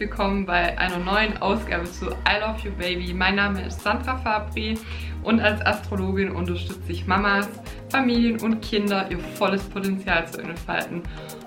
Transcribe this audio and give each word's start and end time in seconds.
willkommen 0.00 0.46
bei 0.46 0.78
einer 0.78 0.98
neuen 0.98 1.38
Ausgabe 1.38 1.84
zu 1.84 2.06
I 2.06 2.40
Love 2.40 2.60
You 2.62 2.70
Baby. 2.72 3.12
Mein 3.12 3.34
Name 3.34 3.66
ist 3.66 3.80
Sandra 3.80 4.16
Fabri 4.16 4.78
und 5.24 5.40
als 5.40 5.60
Astrologin 5.66 6.30
unterstütze 6.30 6.92
ich 6.92 7.06
Mamas, 7.08 7.48
Familien 7.88 8.40
und 8.40 8.60
Kinder, 8.60 9.10
ihr 9.10 9.18
volles 9.18 9.64
Potenzial 9.64 10.28
zu 10.28 10.40
entfalten. 10.40 11.02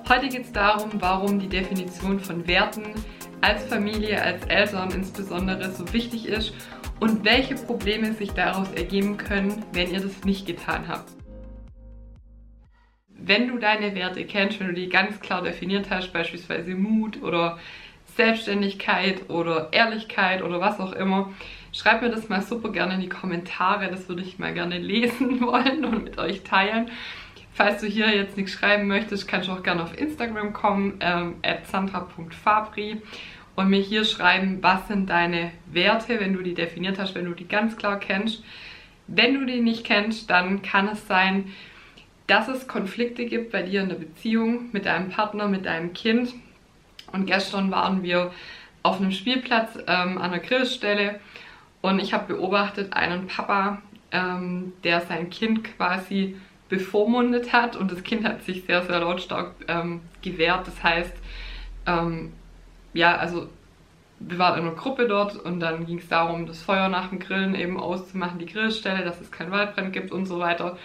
Heute 0.09 0.27
geht 0.27 0.45
es 0.45 0.51
darum, 0.51 0.89
warum 0.95 1.39
die 1.39 1.47
Definition 1.47 2.19
von 2.19 2.45
Werten 2.45 2.93
als 3.39 3.63
Familie, 3.63 4.21
als 4.21 4.43
Eltern 4.47 4.91
insbesondere 4.91 5.71
so 5.71 5.93
wichtig 5.93 6.27
ist 6.27 6.53
und 6.99 7.23
welche 7.23 7.55
Probleme 7.55 8.11
sich 8.13 8.31
daraus 8.31 8.69
ergeben 8.73 9.15
können, 9.15 9.63
wenn 9.71 9.93
ihr 9.93 10.01
das 10.01 10.25
nicht 10.25 10.45
getan 10.45 10.89
habt 10.89 11.09
wenn 13.23 13.47
du 13.47 13.59
deine 13.59 13.93
Werte 13.93 14.25
kennst, 14.25 14.59
wenn 14.59 14.67
du 14.67 14.73
die 14.73 14.89
ganz 14.89 15.19
klar 15.19 15.43
definiert 15.43 15.91
hast, 15.91 16.11
beispielsweise 16.11 16.73
Mut 16.73 17.21
oder 17.21 17.59
Selbstständigkeit 18.21 19.31
oder 19.31 19.69
Ehrlichkeit 19.71 20.43
oder 20.43 20.61
was 20.61 20.79
auch 20.79 20.93
immer, 20.93 21.33
schreib 21.73 22.03
mir 22.03 22.09
das 22.09 22.29
mal 22.29 22.43
super 22.43 22.71
gerne 22.71 22.93
in 22.93 23.01
die 23.01 23.09
Kommentare. 23.09 23.89
Das 23.89 24.07
würde 24.09 24.21
ich 24.21 24.37
mal 24.37 24.53
gerne 24.53 24.77
lesen 24.77 25.41
wollen 25.45 25.83
und 25.85 26.03
mit 26.03 26.19
euch 26.19 26.43
teilen. 26.43 26.91
Falls 27.51 27.81
du 27.81 27.87
hier 27.87 28.15
jetzt 28.15 28.37
nichts 28.37 28.53
schreiben 28.53 28.87
möchtest, 28.87 29.27
kannst 29.27 29.47
du 29.47 29.53
auch 29.53 29.63
gerne 29.63 29.81
auf 29.81 29.97
Instagram 29.97 30.53
kommen, 30.53 30.99
ähm, 30.99 31.35
sandra.fabri 31.63 33.01
und 33.55 33.69
mir 33.69 33.81
hier 33.81 34.05
schreiben, 34.05 34.59
was 34.61 34.87
sind 34.87 35.09
deine 35.09 35.51
Werte, 35.65 36.19
wenn 36.19 36.33
du 36.33 36.43
die 36.43 36.53
definiert 36.53 36.99
hast, 36.99 37.15
wenn 37.15 37.25
du 37.25 37.33
die 37.33 37.47
ganz 37.47 37.75
klar 37.75 37.99
kennst. 37.99 38.43
Wenn 39.07 39.33
du 39.33 39.45
die 39.47 39.61
nicht 39.61 39.83
kennst, 39.83 40.29
dann 40.29 40.61
kann 40.61 40.87
es 40.89 41.07
sein, 41.07 41.51
dass 42.27 42.47
es 42.47 42.67
Konflikte 42.67 43.25
gibt 43.25 43.51
bei 43.51 43.63
dir 43.63 43.81
in 43.81 43.89
der 43.89 43.95
Beziehung 43.95 44.69
mit 44.71 44.85
deinem 44.85 45.09
Partner, 45.09 45.47
mit 45.47 45.65
deinem 45.65 45.93
Kind. 45.93 46.35
Und 47.11 47.25
gestern 47.25 47.71
waren 47.71 48.03
wir 48.03 48.31
auf 48.83 48.99
einem 48.99 49.11
Spielplatz 49.11 49.77
ähm, 49.87 50.17
an 50.17 50.31
der 50.31 50.39
Grillstelle 50.39 51.19
und 51.81 51.99
ich 51.99 52.13
habe 52.13 52.33
beobachtet 52.33 52.93
einen 52.93 53.27
Papa, 53.27 53.81
ähm, 54.11 54.73
der 54.83 55.01
sein 55.01 55.29
Kind 55.29 55.63
quasi 55.63 56.35
bevormundet 56.69 57.53
hat 57.53 57.75
und 57.75 57.91
das 57.91 58.03
Kind 58.03 58.25
hat 58.25 58.43
sich 58.43 58.63
sehr, 58.63 58.81
sehr 58.83 58.99
lautstark 58.99 59.53
ähm, 59.67 60.01
gewehrt. 60.21 60.67
Das 60.67 60.81
heißt, 60.81 61.13
ähm, 61.85 62.31
ja, 62.93 63.15
also 63.17 63.49
wir 64.19 64.37
waren 64.37 64.59
in 64.59 64.67
einer 64.67 64.75
Gruppe 64.75 65.07
dort 65.07 65.35
und 65.35 65.59
dann 65.59 65.85
ging 65.85 65.97
es 65.97 66.07
darum, 66.07 66.45
das 66.45 66.61
Feuer 66.61 66.87
nach 66.89 67.09
dem 67.09 67.19
Grillen 67.19 67.55
eben 67.55 67.79
auszumachen, 67.79 68.39
die 68.39 68.45
Grillstelle, 68.45 69.03
dass 69.03 69.19
es 69.19 69.31
keinen 69.31 69.51
Waldbrand 69.51 69.93
gibt 69.93 70.11
und 70.11 70.25
so 70.25 70.39
weiter. 70.39 70.77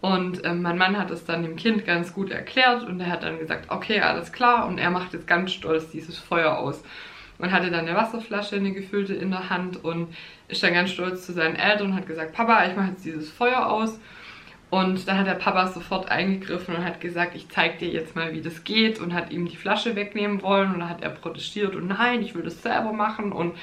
Und 0.00 0.44
äh, 0.44 0.54
mein 0.54 0.78
Mann 0.78 0.96
hat 0.96 1.10
es 1.10 1.24
dann 1.24 1.42
dem 1.42 1.56
Kind 1.56 1.84
ganz 1.84 2.14
gut 2.14 2.30
erklärt 2.30 2.86
und 2.86 3.00
er 3.00 3.10
hat 3.10 3.24
dann 3.24 3.38
gesagt, 3.38 3.70
okay, 3.70 4.00
alles 4.00 4.32
klar. 4.32 4.66
Und 4.66 4.78
er 4.78 4.90
macht 4.90 5.12
jetzt 5.12 5.26
ganz 5.26 5.52
stolz 5.52 5.90
dieses 5.90 6.18
Feuer 6.18 6.56
aus. 6.56 6.82
Und 7.38 7.52
hatte 7.52 7.70
dann 7.70 7.86
eine 7.86 7.96
Wasserflasche, 7.96 8.56
eine 8.56 8.72
gefüllte 8.72 9.14
in 9.14 9.30
der 9.30 9.48
Hand 9.48 9.84
und 9.84 10.14
ist 10.48 10.62
dann 10.62 10.74
ganz 10.74 10.90
stolz 10.90 11.24
zu 11.24 11.32
seinen 11.32 11.54
Eltern 11.54 11.88
und 11.88 11.96
hat 11.96 12.06
gesagt, 12.06 12.32
Papa, 12.32 12.66
ich 12.66 12.76
mache 12.76 12.90
jetzt 12.90 13.04
dieses 13.04 13.30
Feuer 13.30 13.66
aus. 13.66 14.00
Und 14.70 15.08
dann 15.08 15.18
hat 15.18 15.26
der 15.26 15.34
Papa 15.34 15.68
sofort 15.68 16.10
eingegriffen 16.10 16.74
und 16.74 16.84
hat 16.84 17.00
gesagt, 17.00 17.34
ich 17.34 17.48
zeig 17.48 17.78
dir 17.78 17.88
jetzt 17.88 18.14
mal, 18.16 18.32
wie 18.34 18.42
das 18.42 18.64
geht 18.64 19.00
und 19.00 19.14
hat 19.14 19.30
ihm 19.30 19.46
die 19.48 19.56
Flasche 19.56 19.96
wegnehmen 19.96 20.42
wollen 20.42 20.74
und 20.74 20.80
dann 20.80 20.90
hat 20.90 21.02
er 21.02 21.10
protestiert 21.10 21.74
und 21.74 21.86
nein, 21.88 22.22
ich 22.22 22.34
will 22.34 22.42
das 22.42 22.62
selber 22.62 22.92
machen 22.92 23.32
und 23.32 23.56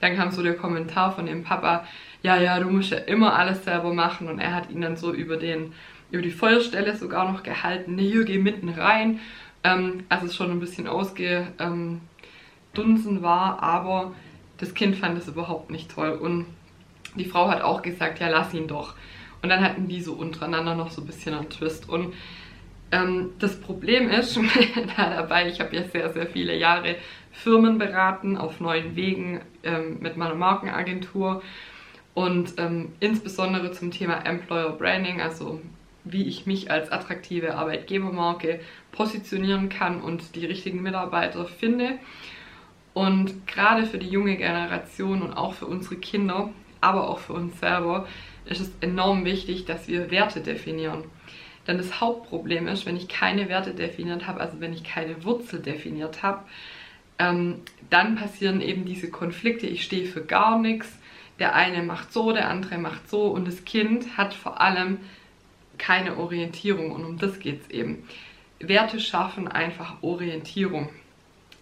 dann 0.00 0.16
kam 0.16 0.30
so 0.30 0.42
der 0.42 0.56
Kommentar 0.56 1.12
von 1.14 1.26
dem 1.26 1.44
Papa, 1.44 1.84
ja, 2.22 2.36
ja, 2.36 2.58
du 2.58 2.68
musst 2.70 2.90
ja 2.90 2.98
immer 2.98 3.34
alles 3.38 3.64
selber 3.64 3.92
machen. 3.92 4.28
Und 4.28 4.38
er 4.38 4.54
hat 4.54 4.70
ihn 4.70 4.80
dann 4.80 4.96
so 4.96 5.12
über, 5.12 5.36
den, 5.36 5.72
über 6.10 6.22
die 6.22 6.30
Feuerstelle 6.30 6.96
sogar 6.96 7.30
noch 7.30 7.42
gehalten, 7.42 7.94
ne, 7.94 8.02
hier, 8.02 8.24
geh 8.24 8.38
mitten 8.38 8.68
rein. 8.68 9.20
Ähm, 9.62 10.04
als 10.08 10.22
es 10.22 10.34
schon 10.34 10.50
ein 10.50 10.60
bisschen 10.60 10.86
ausgedunsen 10.86 12.00
ähm, 12.78 13.22
war, 13.22 13.62
aber 13.62 14.12
das 14.56 14.72
Kind 14.72 14.96
fand 14.96 15.18
es 15.18 15.28
überhaupt 15.28 15.70
nicht 15.70 15.90
toll. 15.90 16.12
Und 16.12 16.46
die 17.14 17.26
Frau 17.26 17.48
hat 17.48 17.60
auch 17.60 17.82
gesagt, 17.82 18.20
ja, 18.20 18.28
lass 18.28 18.54
ihn 18.54 18.68
doch. 18.68 18.94
Und 19.42 19.48
dann 19.50 19.62
hatten 19.62 19.86
die 19.88 20.00
so 20.00 20.14
untereinander 20.14 20.74
noch 20.74 20.90
so 20.90 21.02
ein 21.02 21.06
bisschen 21.06 21.34
einen 21.34 21.50
Twist. 21.50 21.88
Und 21.88 22.14
ähm, 22.92 23.30
das 23.38 23.60
Problem 23.60 24.08
ist 24.08 24.38
da 24.96 25.10
dabei, 25.10 25.48
ich 25.48 25.60
habe 25.60 25.76
ja 25.76 25.84
sehr, 25.84 26.10
sehr 26.12 26.26
viele 26.26 26.56
Jahre 26.56 26.96
Firmen 27.42 27.78
beraten 27.78 28.36
auf 28.36 28.60
neuen 28.60 28.96
Wegen 28.96 29.40
ähm, 29.62 29.98
mit 30.00 30.16
meiner 30.16 30.34
Markenagentur 30.34 31.42
und 32.14 32.54
ähm, 32.58 32.92
insbesondere 33.00 33.72
zum 33.72 33.90
Thema 33.90 34.26
Employer 34.26 34.70
Branding, 34.70 35.20
also 35.20 35.60
wie 36.04 36.24
ich 36.24 36.46
mich 36.46 36.70
als 36.70 36.90
attraktive 36.92 37.54
Arbeitgebermarke 37.54 38.60
positionieren 38.92 39.68
kann 39.68 40.00
und 40.02 40.34
die 40.34 40.46
richtigen 40.46 40.82
Mitarbeiter 40.82 41.46
finde. 41.46 41.98
Und 42.92 43.46
gerade 43.46 43.86
für 43.86 43.98
die 43.98 44.08
junge 44.08 44.36
Generation 44.36 45.22
und 45.22 45.32
auch 45.32 45.54
für 45.54 45.66
unsere 45.66 45.96
Kinder, 45.96 46.50
aber 46.80 47.08
auch 47.08 47.18
für 47.20 47.34
uns 47.34 47.58
selber, 47.60 48.06
ist 48.46 48.60
es 48.60 48.72
enorm 48.80 49.24
wichtig, 49.24 49.64
dass 49.64 49.88
wir 49.88 50.10
Werte 50.10 50.40
definieren. 50.40 51.04
Denn 51.66 51.78
das 51.78 52.00
Hauptproblem 52.00 52.66
ist, 52.68 52.86
wenn 52.86 52.96
ich 52.96 53.08
keine 53.08 53.48
Werte 53.48 53.74
definiert 53.74 54.26
habe, 54.26 54.40
also 54.40 54.60
wenn 54.60 54.72
ich 54.72 54.82
keine 54.82 55.24
Wurzel 55.24 55.60
definiert 55.60 56.22
habe, 56.22 56.42
ähm, 57.20 57.60
dann 57.90 58.16
passieren 58.16 58.60
eben 58.60 58.86
diese 58.86 59.10
Konflikte. 59.10 59.66
Ich 59.66 59.84
stehe 59.84 60.06
für 60.06 60.24
gar 60.24 60.58
nichts. 60.58 60.88
Der 61.38 61.54
eine 61.54 61.82
macht 61.82 62.12
so, 62.12 62.32
der 62.32 62.48
andere 62.48 62.78
macht 62.78 63.08
so 63.08 63.26
und 63.26 63.46
das 63.46 63.64
Kind 63.64 64.16
hat 64.16 64.34
vor 64.34 64.60
allem 64.60 64.98
keine 65.78 66.16
Orientierung 66.16 66.92
und 66.92 67.04
um 67.04 67.18
das 67.18 67.38
geht 67.38 67.62
es 67.62 67.70
eben. 67.70 68.04
Werte 68.58 69.00
schaffen 69.00 69.48
einfach 69.48 70.02
Orientierung. 70.02 70.90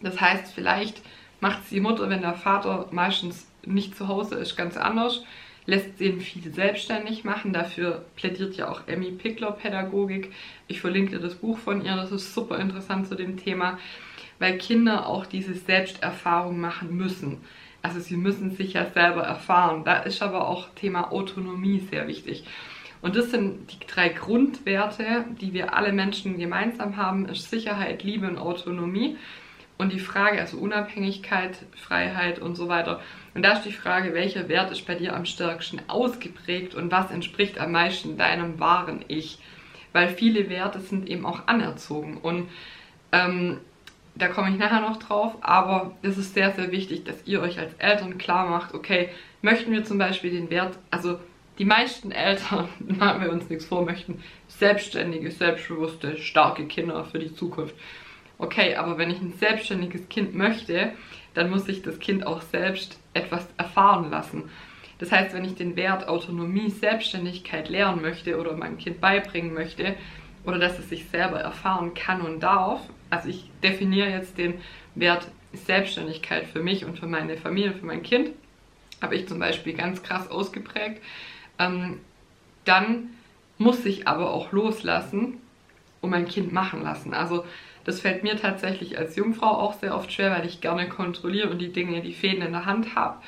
Das 0.01 0.21
heißt, 0.21 0.53
vielleicht 0.53 1.03
macht 1.41 1.65
es 1.65 1.69
die 1.71 1.81
Mutter, 1.81 2.09
wenn 2.09 2.23
der 2.23 2.35
Vater 2.35 2.89
meistens 2.91 3.47
nicht 3.65 3.97
zu 3.97 4.09
Hause 4.09 4.37
ist, 4.37 4.57
ganz 4.57 4.77
anders 4.77 5.25
lässt 5.69 6.01
ihn 6.01 6.23
viel 6.23 6.51
selbstständig 6.51 7.25
machen. 7.25 7.53
Dafür 7.53 8.07
plädiert 8.17 8.57
ja 8.57 8.71
auch 8.71 8.89
Emmy 8.89 9.11
Pickler 9.11 9.53
Pädagogik. 9.53 10.33
Ich 10.67 10.81
verlinke 10.81 11.11
dir 11.11 11.19
das 11.21 11.35
Buch 11.35 11.59
von 11.59 11.85
ihr, 11.85 11.95
das 11.95 12.11
ist 12.11 12.33
super 12.33 12.59
interessant 12.59 13.07
zu 13.07 13.15
dem 13.15 13.37
Thema, 13.37 13.79
weil 14.39 14.59
Kinder 14.59 15.07
auch 15.07 15.27
diese 15.27 15.55
Selbsterfahrung 15.55 16.61
machen 16.61 16.97
müssen. 16.97 17.39
Also 17.83 18.01
sie 18.01 18.17
müssen 18.17 18.51
sich 18.51 18.75
ja 18.75 18.87
selber 18.87 19.23
erfahren. 19.23 19.85
Da 19.85 19.99
ist 19.99 20.23
aber 20.23 20.49
auch 20.49 20.69
Thema 20.75 21.13
Autonomie 21.13 21.81
sehr 21.91 22.09
wichtig. 22.09 22.45
Und 23.01 23.15
das 23.15 23.31
sind 23.31 23.73
die 23.73 23.87
drei 23.87 24.09
Grundwerte, 24.09 25.25
die 25.41 25.53
wir 25.53 25.75
alle 25.75 25.93
Menschen 25.93 26.39
gemeinsam 26.39 26.97
haben, 26.97 27.29
ist 27.29 27.51
Sicherheit, 27.51 28.03
Liebe 28.03 28.27
und 28.27 28.39
Autonomie. 28.39 29.17
Und 29.77 29.93
die 29.93 30.01
Frage, 30.01 30.41
also 30.41 30.59
Unabhängigkeit, 30.59 31.57
Freiheit 31.77 32.41
und 32.41 32.57
so 32.57 32.69
weiter. 32.69 33.01
Und 33.35 33.43
da 33.43 33.53
ist 33.53 33.63
die 33.63 33.73
Frage, 33.73 34.13
welcher 34.13 34.49
Wert 34.49 34.73
ist 34.73 34.85
bei 34.85 34.97
dir 34.97 35.15
am 35.15 35.25
stärksten 35.25 35.81
ausgeprägt 35.87 36.75
und 36.75 36.91
was 36.91 37.13
entspricht 37.13 37.61
am 37.61 37.71
meisten 37.71 38.19
deinem 38.19 38.59
wahren 38.59 39.05
Ich? 39.07 39.39
Weil 39.93 40.09
viele 40.09 40.51
Werte 40.51 40.81
sind 40.81 41.09
eben 41.09 41.25
auch 41.25 41.47
anerzogen. 41.47 42.17
Und 42.17 42.49
ähm, 43.13 43.59
da 44.19 44.29
komme 44.29 44.51
ich 44.51 44.59
nachher 44.59 44.81
noch 44.81 44.99
drauf, 44.99 45.37
aber 45.41 45.97
es 46.03 46.19
ist 46.19 46.35
sehr, 46.35 46.53
sehr 46.53 46.71
wichtig, 46.73 47.05
dass 47.05 47.27
ihr 47.27 47.41
euch 47.41 47.59
als 47.59 47.75
Eltern 47.75 48.19
klar 48.19 48.49
macht, 48.49 48.75
okay, 48.75 49.11
möchten 49.43 49.73
wir 49.73 49.85
zum 49.85 49.99
Beispiel 49.99 50.31
den 50.31 50.51
Wert, 50.51 50.79
also 50.91 51.19
die 51.59 51.65
meisten 51.65 52.13
Eltern, 52.13 52.69
machen 52.79 53.23
wir 53.23 53.33
uns 53.33 53.49
nichts 53.49 53.67
vor, 53.67 53.85
möchten 53.85 54.23
selbstständige, 54.49 55.31
selbstbewusste, 55.31 56.19
starke 56.19 56.67
Kinder 56.67 57.05
für 57.05 57.19
die 57.19 57.35
Zukunft 57.35 57.75
okay, 58.39 58.77
aber 58.77 58.99
wenn 58.99 59.11
ich 59.11 59.21
ein 59.21 59.33
selbstständiges 59.33 60.09
Kind 60.09 60.35
möchte, 60.35 60.93
dann 61.35 61.51
muss 61.51 61.69
ich 61.69 61.83
das 61.83 61.99
Kind 61.99 62.27
auch 62.27 62.41
selbst 62.41 62.99
etwas 63.13 63.47
erfahren 63.57 64.11
lassen. 64.11 64.45
Das 64.99 65.13
heißt, 65.13 65.35
wenn 65.35 65.45
ich 65.45 65.55
den 65.55 65.77
Wert 65.77 66.09
Autonomie, 66.09 66.71
Selbstständigkeit 66.71 67.69
lernen 67.69 68.03
möchte 68.03 68.39
oder 68.39 68.57
meinem 68.57 68.79
Kind 68.79 69.01
beibringen 69.01 69.55
möchte 69.55 69.95
oder 70.45 70.59
dass 70.59 70.79
es 70.79 70.89
sich 70.89 71.09
selber 71.09 71.41
erfahren 71.41 71.95
kann 71.95 72.21
und 72.21 72.41
darf, 72.41 72.81
also 73.11 73.29
ich 73.29 73.51
definiere 73.63 74.11
jetzt 74.11 74.39
den 74.39 74.55
Wert 74.95 75.29
Selbstständigkeit 75.53 76.47
für 76.47 76.63
mich 76.63 76.85
und 76.85 76.99
für 76.99 77.07
meine 77.07 77.37
Familie, 77.37 77.73
für 77.73 77.87
mein 77.87 78.03
Kind, 78.03 78.31
habe 79.01 79.17
ich 79.17 79.29
zum 79.29 79.39
Beispiel 79.39 79.75
ganz 79.75 80.03
krass 80.03 80.31
ausgeprägt, 80.31 81.03
ähm, 81.59 82.01
dann 82.65 83.11
muss 83.57 83.85
ich 83.85 84.07
aber 84.07 84.31
auch 84.33 84.53
loslassen 84.53 85.39
und 86.01 86.11
mein 86.11 86.29
Kind 86.29 86.53
machen 86.53 86.83
lassen. 86.83 87.15
Also 87.15 87.45
das 87.85 88.01
fällt 88.01 88.23
mir 88.23 88.37
tatsächlich 88.37 88.99
als 88.99 89.17
Jungfrau 89.17 89.47
auch 89.47 89.73
sehr 89.75 89.95
oft 89.95 90.13
schwer, 90.13 90.31
weil 90.31 90.47
ich 90.47 90.61
gerne 90.61 90.89
kontrolliere 90.89 91.49
und 91.49 91.59
die 91.59 91.73
Dinge, 91.73 92.03
die 92.03 92.13
Fäden 92.13 92.43
in 92.43 92.53
der 92.53 92.67
Hand 92.67 92.95
habe. 92.95 93.23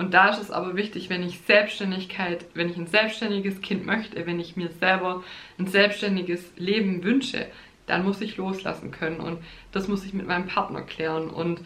Und 0.00 0.14
da 0.14 0.30
ist 0.30 0.40
es 0.40 0.50
aber 0.50 0.76
wichtig, 0.76 1.10
wenn 1.10 1.22
ich 1.22 1.40
Selbstständigkeit, 1.46 2.46
wenn 2.54 2.70
ich 2.70 2.76
ein 2.78 2.86
selbstständiges 2.86 3.60
Kind 3.60 3.84
möchte, 3.84 4.26
wenn 4.26 4.40
ich 4.40 4.56
mir 4.56 4.70
selber 4.70 5.22
ein 5.58 5.66
selbstständiges 5.66 6.52
Leben 6.56 7.04
wünsche, 7.04 7.46
dann 7.86 8.04
muss 8.04 8.22
ich 8.22 8.38
loslassen 8.38 8.92
können. 8.92 9.20
Und 9.20 9.38
das 9.72 9.88
muss 9.88 10.06
ich 10.06 10.14
mit 10.14 10.26
meinem 10.26 10.46
Partner 10.46 10.80
klären. 10.80 11.28
Und 11.28 11.60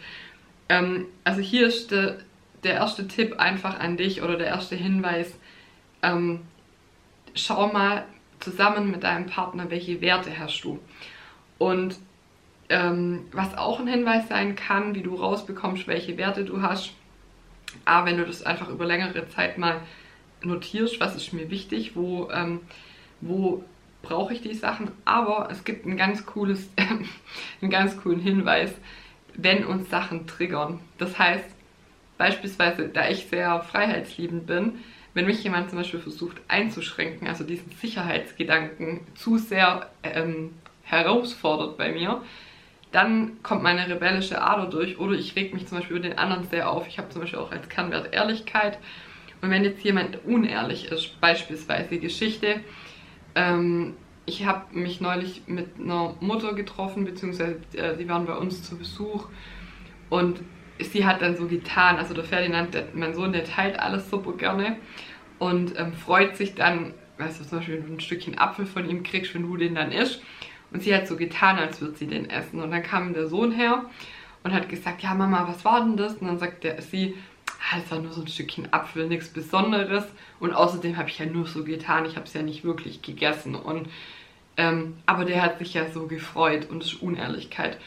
ähm, 0.67 1.05
also 1.23 1.39
hier 1.39 1.65
ist 1.67 1.91
de, 1.91 2.15
der 2.65 2.73
erste 2.73 3.07
Tipp 3.07 3.39
einfach 3.39 3.79
an 3.79 3.95
dich 3.95 4.21
oder 4.21 4.35
der 4.35 4.47
erste 4.47 4.75
Hinweis. 4.75 5.39
Ähm, 6.01 6.41
schau 7.35 7.71
mal 7.71 8.03
zusammen 8.41 8.91
mit 8.91 9.03
deinem 9.03 9.27
Partner, 9.27 9.71
welche 9.71 10.01
Werte 10.01 10.37
hast 10.37 10.61
du. 10.61 10.79
Und 11.57 11.95
Ähm, 12.67 13.27
was 13.31 13.55
auch 13.55 13.79
ein 13.79 13.87
Hinweis 13.87 14.27
sein 14.27 14.55
kann, 14.55 14.95
wie 14.95 15.03
du 15.03 15.13
rausbekommst, 15.13 15.87
welche 15.87 16.17
Werte 16.17 16.43
du 16.43 16.63
hast. 16.63 16.93
Aber 17.83 18.07
wenn 18.07 18.17
du 18.17 18.25
das 18.25 18.43
einfach 18.43 18.69
über 18.69 18.85
längere 18.85 19.27
Zeit 19.29 19.57
mal 19.57 19.81
notierst, 20.41 20.99
was 20.99 21.15
ist 21.15 21.33
mir 21.33 21.49
wichtig, 21.49 21.95
wo, 21.95 22.29
ähm, 22.31 22.61
wo 23.21 23.63
brauche 24.01 24.33
ich 24.33 24.41
die 24.41 24.53
Sachen. 24.53 24.91
Aber 25.03 25.49
es 25.51 25.63
gibt 25.63 25.85
ein 25.85 25.97
ganz 25.97 26.25
cooles, 26.25 26.69
einen 27.61 27.71
ganz 27.71 27.97
coolen 27.97 28.19
Hinweis, 28.19 28.73
wenn 29.33 29.65
uns 29.65 29.89
Sachen 29.89 30.27
triggern. 30.27 30.79
Das 30.97 31.17
heißt, 31.17 31.49
beispielsweise, 32.17 32.87
da 32.87 33.09
ich 33.09 33.27
sehr 33.27 33.59
freiheitsliebend 33.61 34.47
bin, 34.47 34.79
wenn 35.13 35.25
mich 35.25 35.43
jemand 35.43 35.69
zum 35.69 35.79
Beispiel 35.79 35.99
versucht 35.99 36.37
einzuschränken, 36.47 37.27
also 37.27 37.43
diesen 37.43 37.71
Sicherheitsgedanken 37.71 39.01
zu 39.15 39.37
sehr 39.37 39.89
ähm, 40.03 40.53
herausfordert 40.83 41.77
bei 41.77 41.91
mir, 41.91 42.21
dann 42.95 43.43
kommt 43.43 43.61
meine 43.61 43.89
rebellische 43.89 44.41
Ader 44.41 44.67
durch 44.67 44.97
oder 44.99 45.15
ich 45.15 45.35
reg 45.35 45.53
mich 45.53 45.67
zum 45.67 45.79
Beispiel 45.79 45.97
über 45.97 46.07
den 46.07 46.17
anderen 46.17 46.45
sehr 46.45 46.69
auf. 46.71 46.87
Ich 46.87 46.97
habe 46.97 47.09
zum 47.09 47.21
Beispiel 47.21 47.39
auch 47.39 47.51
als 47.51 47.67
Kernwert 47.67 48.13
Ehrlichkeit. 48.13 48.79
Und 49.41 49.49
wenn 49.49 49.65
jetzt 49.65 49.83
jemand 49.83 50.23
unehrlich 50.23 50.85
ist, 50.85 51.19
beispielsweise 51.19 51.97
Geschichte, 51.97 52.61
ähm, 53.35 53.95
ich 54.25 54.45
habe 54.45 54.73
mich 54.77 55.01
neulich 55.01 55.43
mit 55.45 55.77
einer 55.77 56.15
Mutter 56.21 56.53
getroffen, 56.53 57.03
beziehungsweise 57.03 57.57
äh, 57.73 57.97
die 57.97 58.07
waren 58.07 58.25
bei 58.25 58.33
uns 58.33 58.63
zu 58.63 58.77
Besuch 58.77 59.27
und 60.09 60.39
sie 60.79 61.05
hat 61.05 61.21
dann 61.21 61.35
so 61.35 61.47
getan, 61.47 61.97
also 61.97 62.13
der 62.13 62.23
Ferdinand, 62.23 62.73
der, 62.73 62.85
mein 62.93 63.13
Sohn, 63.13 63.33
der 63.33 63.43
teilt 63.43 63.77
alles 63.77 64.09
super 64.09 64.31
gerne 64.37 64.77
und 65.37 65.77
ähm, 65.77 65.91
freut 65.91 66.37
sich 66.37 66.55
dann, 66.55 66.93
weißt 67.17 67.41
du, 67.41 67.45
zum 67.45 67.57
Beispiel, 67.57 67.83
ein 67.85 67.99
Stückchen 67.99 68.37
Apfel 68.37 68.65
von 68.65 68.89
ihm 68.89 69.03
kriegst, 69.03 69.35
wenn 69.35 69.43
du 69.43 69.57
den 69.57 69.75
dann 69.75 69.91
isst. 69.91 70.21
Und 70.75 70.83
sie 70.83 70.93
hat 70.93 71.07
so 71.07 71.15
getan, 71.15 71.57
als 71.57 71.79
würde 71.79 71.95
sie 71.95 72.05
den 72.05 72.29
essen. 72.29 72.59
Und 72.59 72.69
dann 72.69 72.83
kam 72.83 73.13
der 73.13 73.27
Sohn 73.27 73.53
her 73.53 73.85
und 74.43 74.53
hat 74.53 74.67
gesagt, 74.67 75.03
ja 75.03 75.13
Mama, 75.13 75.47
was 75.47 75.63
war 75.63 75.79
denn 75.79 75.95
das? 75.95 76.15
Und 76.15 76.27
dann 76.27 76.37
sagt 76.37 76.65
der, 76.65 76.81
sie, 76.81 77.15
ah, 77.47 77.77
es 77.81 77.89
war 77.89 77.99
nur 77.99 78.11
so 78.11 78.19
ein 78.19 78.27
Stückchen 78.27 78.73
Apfel, 78.73 79.07
nichts 79.07 79.29
Besonderes. 79.29 80.03
Und 80.41 80.51
außerdem 80.51 80.97
habe 80.97 81.07
ich 81.07 81.17
ja 81.17 81.27
nur 81.27 81.47
so 81.47 81.63
getan, 81.63 82.05
ich 82.05 82.17
habe 82.17 82.25
es 82.25 82.33
ja 82.33 82.41
nicht 82.41 82.65
wirklich 82.65 83.01
gegessen. 83.01 83.55
Und 83.55 83.87
ähm, 84.57 84.97
aber 85.05 85.23
der 85.23 85.41
hat 85.41 85.59
sich 85.59 85.73
ja 85.75 85.89
so 85.89 86.07
gefreut 86.07 86.69
und 86.69 86.83
das 86.83 86.91
ist 86.91 87.01
Unehrlichkeit. 87.01 87.77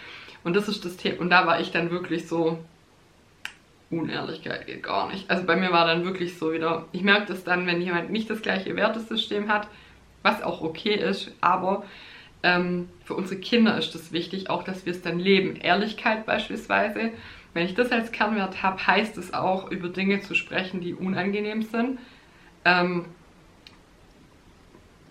Und 0.42 0.56
das 0.56 0.66
ist 0.66 0.82
das 0.86 0.96
Thema. 0.96 1.20
Und 1.20 1.28
da 1.28 1.46
war 1.46 1.60
ich 1.60 1.70
dann 1.70 1.90
wirklich 1.90 2.26
so, 2.26 2.58
Unehrlichkeit 3.90 4.66
geht 4.66 4.82
gar 4.82 5.12
nicht. 5.12 5.30
Also 5.30 5.44
bei 5.44 5.56
mir 5.56 5.72
war 5.72 5.86
dann 5.86 6.06
wirklich 6.06 6.38
so 6.38 6.54
wieder, 6.54 6.86
ich 6.92 7.02
merke 7.02 7.26
das 7.26 7.44
dann, 7.44 7.66
wenn 7.66 7.82
jemand 7.82 8.08
nicht 8.08 8.30
das 8.30 8.40
gleiche 8.40 8.74
Wertesystem 8.76 9.52
hat, 9.52 9.68
was 10.22 10.42
auch 10.42 10.62
okay 10.62 10.94
ist, 10.94 11.32
aber 11.42 11.84
ähm, 12.42 12.88
für 13.04 13.14
unsere 13.14 13.40
Kinder 13.40 13.76
ist 13.78 13.94
das 13.94 14.12
wichtig, 14.12 14.50
auch 14.50 14.62
dass 14.62 14.86
wir 14.86 14.92
es 14.92 15.02
dann 15.02 15.18
leben. 15.18 15.56
Ehrlichkeit 15.56 16.26
beispielsweise. 16.26 17.10
Wenn 17.54 17.66
ich 17.66 17.74
das 17.74 17.90
als 17.90 18.12
Kernwert 18.12 18.62
habe, 18.62 18.86
heißt 18.86 19.18
es 19.18 19.34
auch, 19.34 19.70
über 19.70 19.88
Dinge 19.88 20.20
zu 20.20 20.34
sprechen, 20.34 20.80
die 20.80 20.94
unangenehm 20.94 21.62
sind. 21.62 21.98
Ähm, 22.64 23.06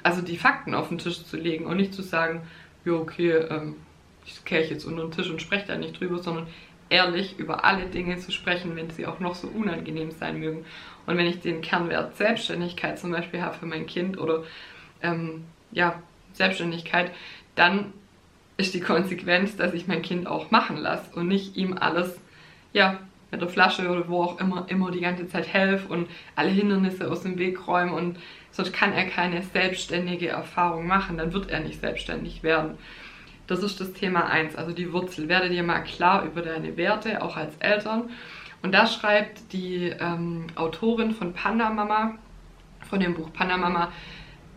also 0.03 0.21
die 0.21 0.37
Fakten 0.37 0.73
auf 0.73 0.89
den 0.89 0.99
Tisch 0.99 1.23
zu 1.25 1.35
legen 1.35 1.65
und 1.65 1.77
nicht 1.77 1.93
zu 1.93 2.01
sagen, 2.01 2.43
ja 2.85 2.93
okay, 2.93 3.31
ähm, 3.31 3.75
ich 4.25 4.43
kehre 4.45 4.63
jetzt 4.63 4.85
unter 4.85 5.01
den 5.03 5.11
Tisch 5.11 5.29
und 5.29 5.41
spreche 5.41 5.67
da 5.67 5.77
nicht 5.77 5.99
drüber, 5.99 6.19
sondern 6.19 6.47
ehrlich 6.89 7.37
über 7.37 7.65
alle 7.65 7.87
Dinge 7.87 8.17
zu 8.17 8.31
sprechen, 8.31 8.75
wenn 8.75 8.89
sie 8.89 9.05
auch 9.05 9.19
noch 9.19 9.35
so 9.35 9.47
unangenehm 9.47 10.11
sein 10.11 10.39
mögen. 10.39 10.65
Und 11.05 11.17
wenn 11.17 11.25
ich 11.25 11.39
den 11.39 11.61
Kernwert 11.61 12.15
Selbstständigkeit 12.15 12.99
zum 12.99 13.11
Beispiel 13.11 13.41
habe 13.41 13.57
für 13.57 13.65
mein 13.65 13.87
Kind 13.87 14.17
oder 14.17 14.43
ähm, 15.01 15.43
ja, 15.71 16.01
Selbstständigkeit, 16.37 17.11
dann 17.55 17.93
ist 18.57 18.73
die 18.73 18.79
Konsequenz, 18.79 19.55
dass 19.55 19.73
ich 19.73 19.87
mein 19.87 20.01
Kind 20.01 20.27
auch 20.27 20.51
machen 20.51 20.77
lasse 20.77 21.15
und 21.15 21.27
nicht 21.27 21.55
ihm 21.55 21.77
alles, 21.77 22.19
ja, 22.73 22.99
mit 23.29 23.41
der 23.41 23.49
Flasche 23.49 23.89
oder 23.89 24.07
wo 24.07 24.23
auch 24.23 24.39
immer, 24.39 24.65
immer 24.69 24.89
die 24.89 25.01
ganze 25.01 25.27
Zeit 25.27 25.51
helfe 25.53 25.87
und 25.89 26.07
alle 26.35 26.49
Hindernisse 26.49 27.11
aus 27.11 27.23
dem 27.23 27.37
Weg 27.37 27.67
räume 27.67 27.93
und 27.93 28.17
sonst 28.51 28.73
kann 28.73 28.93
er 28.93 29.05
keine 29.05 29.41
selbstständige 29.41 30.29
Erfahrung 30.29 30.87
machen, 30.87 31.17
dann 31.17 31.33
wird 31.33 31.49
er 31.49 31.59
nicht 31.59 31.81
selbstständig 31.81 32.41
werden. 32.41 32.77
Das 33.45 33.63
ist 33.63 33.79
das 33.79 33.93
Thema 33.93 34.25
1, 34.27 34.55
also 34.55 34.71
die 34.71 34.91
Wurzel. 34.91 35.29
Werde 35.29 35.49
dir 35.49 35.63
mal 35.63 35.81
klar 35.81 36.25
über 36.25 36.41
deine 36.41 36.75
Werte, 36.75 37.21
auch 37.21 37.37
als 37.37 37.55
Eltern. 37.57 38.09
Und 38.61 38.73
da 38.73 38.87
schreibt 38.87 39.53
die 39.53 39.93
ähm, 39.99 40.47
Autorin 40.55 41.11
von 41.11 41.33
Panda 41.33 41.69
Mama, 41.69 42.15
von 42.89 42.99
dem 42.99 43.13
Buch 43.13 43.31
Panda 43.31 43.55
Mama, 43.55 43.91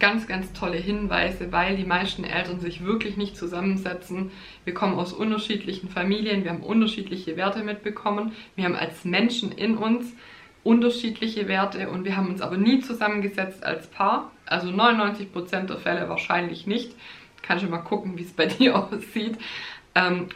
ganz, 0.01 0.27
ganz 0.27 0.53
tolle 0.53 0.79
Hinweise, 0.79 1.53
weil 1.53 1.77
die 1.77 1.85
meisten 1.85 2.25
Eltern 2.25 2.59
sich 2.59 2.85
wirklich 2.85 3.17
nicht 3.17 3.37
zusammensetzen. 3.37 4.33
Wir 4.65 4.75
kommen 4.75 4.99
aus 4.99 5.13
unterschiedlichen 5.13 5.89
Familien, 5.89 6.43
wir 6.43 6.51
haben 6.51 6.63
unterschiedliche 6.63 7.37
Werte 7.37 7.63
mitbekommen. 7.63 8.33
Wir 8.57 8.65
haben 8.65 8.75
als 8.75 9.05
Menschen 9.05 9.53
in 9.53 9.77
uns 9.77 10.15
unterschiedliche 10.65 11.49
Werte 11.49 11.89
und 11.89 12.05
wir 12.05 12.17
haben 12.17 12.29
uns 12.29 12.41
aber 12.41 12.57
nie 12.57 12.81
zusammengesetzt 12.81 13.63
als 13.63 13.87
Paar. 13.87 14.31
Also 14.47 14.69
99% 14.71 15.67
der 15.67 15.79
Fälle 15.79 16.09
wahrscheinlich 16.09 16.67
nicht. 16.67 16.95
Kannst 17.43 17.65
du 17.65 17.69
mal 17.69 17.79
gucken, 17.79 18.19
wie 18.19 18.23
es 18.23 18.33
bei 18.33 18.47
dir 18.47 18.77
aussieht. 18.77 19.39
Ähm, 19.95 20.29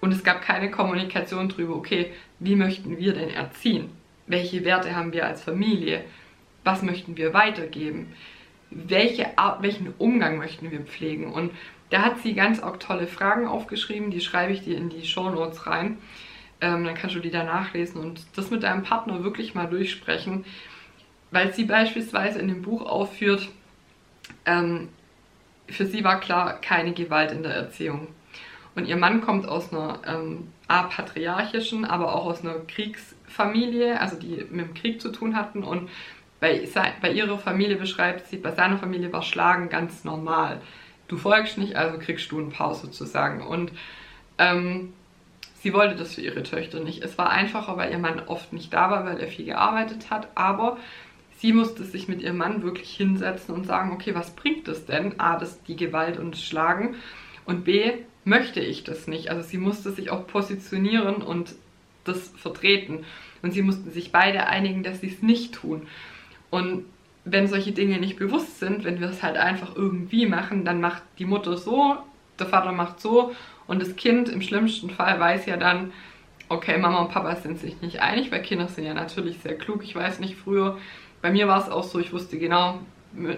und 0.00 0.12
es 0.12 0.24
gab 0.24 0.42
keine 0.42 0.70
Kommunikation 0.70 1.48
darüber, 1.48 1.76
okay, 1.76 2.12
wie 2.40 2.56
möchten 2.56 2.98
wir 2.98 3.12
denn 3.12 3.30
erziehen? 3.30 3.90
Welche 4.26 4.64
Werte 4.64 4.96
haben 4.96 5.12
wir 5.12 5.26
als 5.26 5.42
Familie? 5.42 6.04
Was 6.64 6.82
möchten 6.82 7.16
wir 7.16 7.34
weitergeben? 7.34 8.12
Welche 8.74 9.38
Art, 9.38 9.62
welchen 9.62 9.92
Umgang 9.98 10.38
möchten 10.38 10.70
wir 10.70 10.80
pflegen? 10.80 11.32
Und 11.32 11.52
da 11.90 12.02
hat 12.02 12.20
sie 12.20 12.34
ganz 12.34 12.62
auch 12.62 12.78
tolle 12.78 13.06
Fragen 13.06 13.46
aufgeschrieben, 13.46 14.10
die 14.10 14.20
schreibe 14.20 14.52
ich 14.52 14.62
dir 14.62 14.76
in 14.76 14.88
die 14.88 15.04
Show 15.04 15.30
Notes 15.30 15.66
rein. 15.66 15.98
Ähm, 16.60 16.84
dann 16.84 16.94
kannst 16.94 17.16
du 17.16 17.20
die 17.20 17.30
da 17.30 17.44
nachlesen 17.44 18.00
und 18.00 18.24
das 18.36 18.50
mit 18.50 18.62
deinem 18.62 18.82
Partner 18.82 19.24
wirklich 19.24 19.54
mal 19.54 19.66
durchsprechen, 19.66 20.44
weil 21.30 21.52
sie 21.52 21.64
beispielsweise 21.64 22.38
in 22.38 22.48
dem 22.48 22.62
Buch 22.62 22.86
aufführt, 22.86 23.48
ähm, 24.46 24.88
für 25.68 25.86
sie 25.86 26.04
war 26.04 26.20
klar, 26.20 26.60
keine 26.60 26.92
Gewalt 26.92 27.32
in 27.32 27.42
der 27.42 27.52
Erziehung. 27.52 28.08
Und 28.74 28.86
ihr 28.86 28.96
Mann 28.96 29.20
kommt 29.20 29.46
aus 29.46 29.72
einer 29.72 30.00
ähm, 30.06 30.48
patriarchischen, 30.68 31.84
aber 31.84 32.14
auch 32.14 32.24
aus 32.24 32.42
einer 32.42 32.54
Kriegsfamilie, 32.66 34.00
also 34.00 34.16
die 34.16 34.46
mit 34.50 34.66
dem 34.66 34.74
Krieg 34.74 35.00
zu 35.00 35.10
tun 35.10 35.36
hatten. 35.36 35.62
Und 35.62 35.90
bei, 36.42 36.68
bei 37.00 37.12
ihrer 37.12 37.38
Familie 37.38 37.76
beschreibt 37.76 38.26
sie, 38.26 38.36
bei 38.36 38.50
seiner 38.50 38.76
Familie 38.76 39.12
war 39.12 39.22
Schlagen 39.22 39.68
ganz 39.68 40.02
normal. 40.02 40.60
Du 41.06 41.16
folgst 41.16 41.56
nicht, 41.56 41.76
also 41.76 42.00
kriegst 42.00 42.32
du 42.32 42.40
einen 42.40 42.50
Pause 42.50 42.86
sozusagen. 42.86 43.46
Und 43.46 43.70
ähm, 44.38 44.92
sie 45.60 45.72
wollte 45.72 45.94
das 45.94 46.16
für 46.16 46.20
ihre 46.20 46.42
Töchter 46.42 46.80
nicht. 46.80 47.04
Es 47.04 47.16
war 47.16 47.30
einfacher, 47.30 47.76
weil 47.76 47.92
ihr 47.92 47.98
Mann 47.98 48.22
oft 48.26 48.52
nicht 48.52 48.72
da 48.74 48.90
war, 48.90 49.06
weil 49.06 49.20
er 49.20 49.28
viel 49.28 49.44
gearbeitet 49.44 50.10
hat. 50.10 50.30
Aber 50.34 50.78
sie 51.38 51.52
musste 51.52 51.84
sich 51.84 52.08
mit 52.08 52.20
ihrem 52.20 52.38
Mann 52.38 52.64
wirklich 52.64 52.90
hinsetzen 52.90 53.54
und 53.54 53.64
sagen, 53.64 53.92
okay, 53.92 54.16
was 54.16 54.34
bringt 54.34 54.66
es 54.66 54.84
denn? 54.84 55.20
A, 55.20 55.38
das, 55.38 55.62
die 55.62 55.76
Gewalt 55.76 56.18
und 56.18 56.32
das 56.32 56.42
Schlagen 56.42 56.96
und 57.44 57.62
B, 57.64 57.92
möchte 58.24 58.58
ich 58.58 58.82
das 58.82 59.06
nicht. 59.06 59.30
Also 59.30 59.48
sie 59.48 59.58
musste 59.58 59.92
sich 59.92 60.10
auch 60.10 60.26
positionieren 60.26 61.22
und 61.22 61.54
das 62.02 62.32
vertreten. 62.36 63.04
Und 63.42 63.52
sie 63.52 63.62
mussten 63.62 63.92
sich 63.92 64.10
beide 64.10 64.48
einigen, 64.48 64.82
dass 64.82 65.02
sie 65.02 65.08
es 65.08 65.22
nicht 65.22 65.54
tun. 65.54 65.86
Und 66.52 66.84
wenn 67.24 67.48
solche 67.48 67.72
Dinge 67.72 67.98
nicht 67.98 68.18
bewusst 68.18 68.58
sind, 68.60 68.84
wenn 68.84 69.00
wir 69.00 69.08
es 69.08 69.22
halt 69.22 69.38
einfach 69.38 69.74
irgendwie 69.74 70.26
machen, 70.26 70.66
dann 70.66 70.82
macht 70.82 71.02
die 71.18 71.24
Mutter 71.24 71.56
so, 71.56 71.96
der 72.38 72.46
Vater 72.46 72.72
macht 72.72 73.00
so 73.00 73.34
und 73.66 73.80
das 73.80 73.96
Kind 73.96 74.28
im 74.28 74.42
schlimmsten 74.42 74.90
Fall 74.90 75.18
weiß 75.18 75.46
ja 75.46 75.56
dann, 75.56 75.92
okay, 76.50 76.76
Mama 76.76 77.00
und 77.00 77.10
Papa 77.10 77.36
sind 77.36 77.58
sich 77.58 77.80
nicht 77.80 78.02
einig, 78.02 78.30
weil 78.30 78.42
Kinder 78.42 78.68
sind 78.68 78.84
ja 78.84 78.92
natürlich 78.92 79.38
sehr 79.38 79.56
klug. 79.56 79.82
Ich 79.82 79.96
weiß 79.96 80.20
nicht, 80.20 80.36
früher 80.36 80.76
bei 81.22 81.30
mir 81.30 81.48
war 81.48 81.58
es 81.58 81.70
auch 81.70 81.84
so, 81.84 81.98
ich 81.98 82.12
wusste 82.12 82.38
genau, 82.38 82.80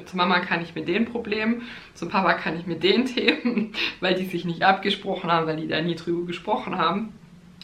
zur 0.06 0.16
Mama 0.16 0.40
kann 0.40 0.61
ich 0.61 0.75
mit 0.75 0.88
den 0.88 1.04
Problemen, 1.04 1.62
zum 1.94 2.09
Papa 2.09 2.35
kann 2.35 2.59
ich 2.59 2.66
mit 2.66 2.83
den 2.83 3.04
Themen, 3.14 3.75
weil 4.00 4.16
die 4.16 4.25
sich 4.25 4.44
nicht 4.44 4.64
abgesprochen 4.64 5.30
haben, 5.30 5.47
weil 5.47 5.59
die 5.59 5.68
da 5.68 5.80
nie 5.80 5.94
drüber 5.94 6.26
gesprochen 6.26 6.78
haben. 6.78 7.12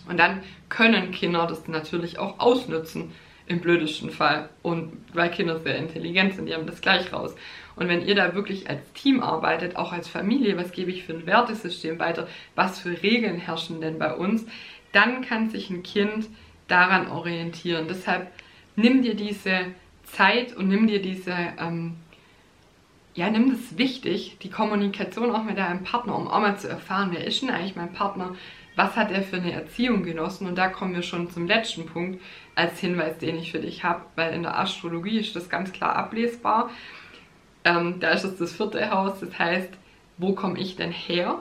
Und 0.08 0.16
dann 0.16 0.42
können 0.68 1.10
Kinder 1.10 1.48
das 1.48 1.66
natürlich 1.66 2.20
auch 2.20 2.38
ausnutzen, 2.38 3.10
im 3.50 3.60
blödesten 3.60 4.10
Fall. 4.10 4.48
Und 4.62 4.92
weil 5.12 5.30
Kinder 5.30 5.58
sehr 5.58 5.76
intelligent 5.76 6.34
sind, 6.34 6.46
die 6.46 6.54
haben 6.54 6.66
das 6.66 6.80
gleich 6.80 7.12
raus. 7.12 7.34
Und 7.74 7.88
wenn 7.88 8.06
ihr 8.06 8.14
da 8.14 8.34
wirklich 8.34 8.70
als 8.70 8.80
Team 8.92 9.22
arbeitet, 9.22 9.76
auch 9.76 9.92
als 9.92 10.08
Familie, 10.08 10.56
was 10.56 10.70
gebe 10.70 10.90
ich 10.90 11.04
für 11.04 11.14
ein 11.14 11.26
Wertesystem 11.26 11.98
weiter, 11.98 12.28
was 12.54 12.78
für 12.78 13.02
Regeln 13.02 13.38
herrschen 13.38 13.80
denn 13.80 13.98
bei 13.98 14.14
uns, 14.14 14.46
dann 14.92 15.22
kann 15.22 15.50
sich 15.50 15.68
ein 15.68 15.82
Kind 15.82 16.28
daran 16.68 17.08
orientieren. 17.08 17.86
Deshalb 17.88 18.30
nimm 18.76 19.02
dir 19.02 19.14
diese 19.14 19.66
Zeit 20.04 20.56
und 20.56 20.68
nimm 20.68 20.86
dir 20.86 21.02
diese, 21.02 21.34
ähm, 21.58 21.96
ja, 23.14 23.30
nimm 23.30 23.50
das 23.50 23.76
wichtig, 23.78 24.36
die 24.42 24.50
Kommunikation 24.50 25.34
auch 25.34 25.42
mit 25.42 25.58
deinem 25.58 25.82
Partner, 25.82 26.16
um 26.16 26.28
auch 26.28 26.40
mal 26.40 26.56
zu 26.56 26.68
erfahren, 26.68 27.10
wer 27.12 27.24
ist 27.24 27.42
denn 27.42 27.50
eigentlich 27.50 27.76
mein 27.76 27.92
Partner, 27.92 28.36
was 28.80 28.96
hat 28.96 29.10
er 29.10 29.22
für 29.22 29.36
eine 29.36 29.52
Erziehung 29.52 30.02
genossen 30.02 30.46
und 30.46 30.56
da 30.56 30.68
kommen 30.68 30.94
wir 30.94 31.02
schon 31.02 31.30
zum 31.30 31.46
letzten 31.46 31.86
Punkt 31.86 32.20
als 32.54 32.78
Hinweis, 32.78 33.18
den 33.18 33.36
ich 33.36 33.50
für 33.50 33.60
dich 33.60 33.84
habe, 33.84 34.02
weil 34.16 34.32
in 34.32 34.42
der 34.42 34.58
Astrologie 34.58 35.18
ist 35.18 35.36
das 35.36 35.48
ganz 35.48 35.72
klar 35.72 35.96
ablesbar. 35.96 36.70
Ähm, 37.64 38.00
da 38.00 38.10
ist 38.10 38.24
es 38.24 38.38
das 38.38 38.52
vierte 38.52 38.90
Haus, 38.90 39.20
das 39.20 39.38
heißt, 39.38 39.70
wo 40.18 40.34
komme 40.34 40.58
ich 40.58 40.76
denn 40.76 40.92
her? 40.92 41.40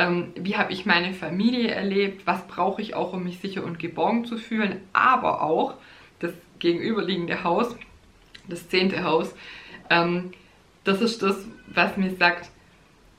ähm, 0.00 0.32
wie 0.34 0.56
habe 0.56 0.72
ich 0.72 0.86
meine 0.86 1.12
Familie 1.12 1.68
erlebt, 1.68 2.26
was 2.26 2.46
brauche 2.46 2.80
ich 2.80 2.94
auch, 2.94 3.12
um 3.12 3.24
mich 3.24 3.40
sicher 3.40 3.64
und 3.64 3.78
geborgen 3.78 4.24
zu 4.24 4.38
fühlen, 4.38 4.80
aber 4.92 5.42
auch 5.42 5.74
das 6.20 6.32
gegenüberliegende 6.58 7.44
Haus, 7.44 7.76
das 8.48 8.68
zehnte 8.68 9.04
Haus, 9.04 9.34
ähm, 9.90 10.32
das 10.84 11.02
ist 11.02 11.22
das, 11.22 11.44
was 11.66 11.96
mir 11.96 12.14
sagt, 12.16 12.50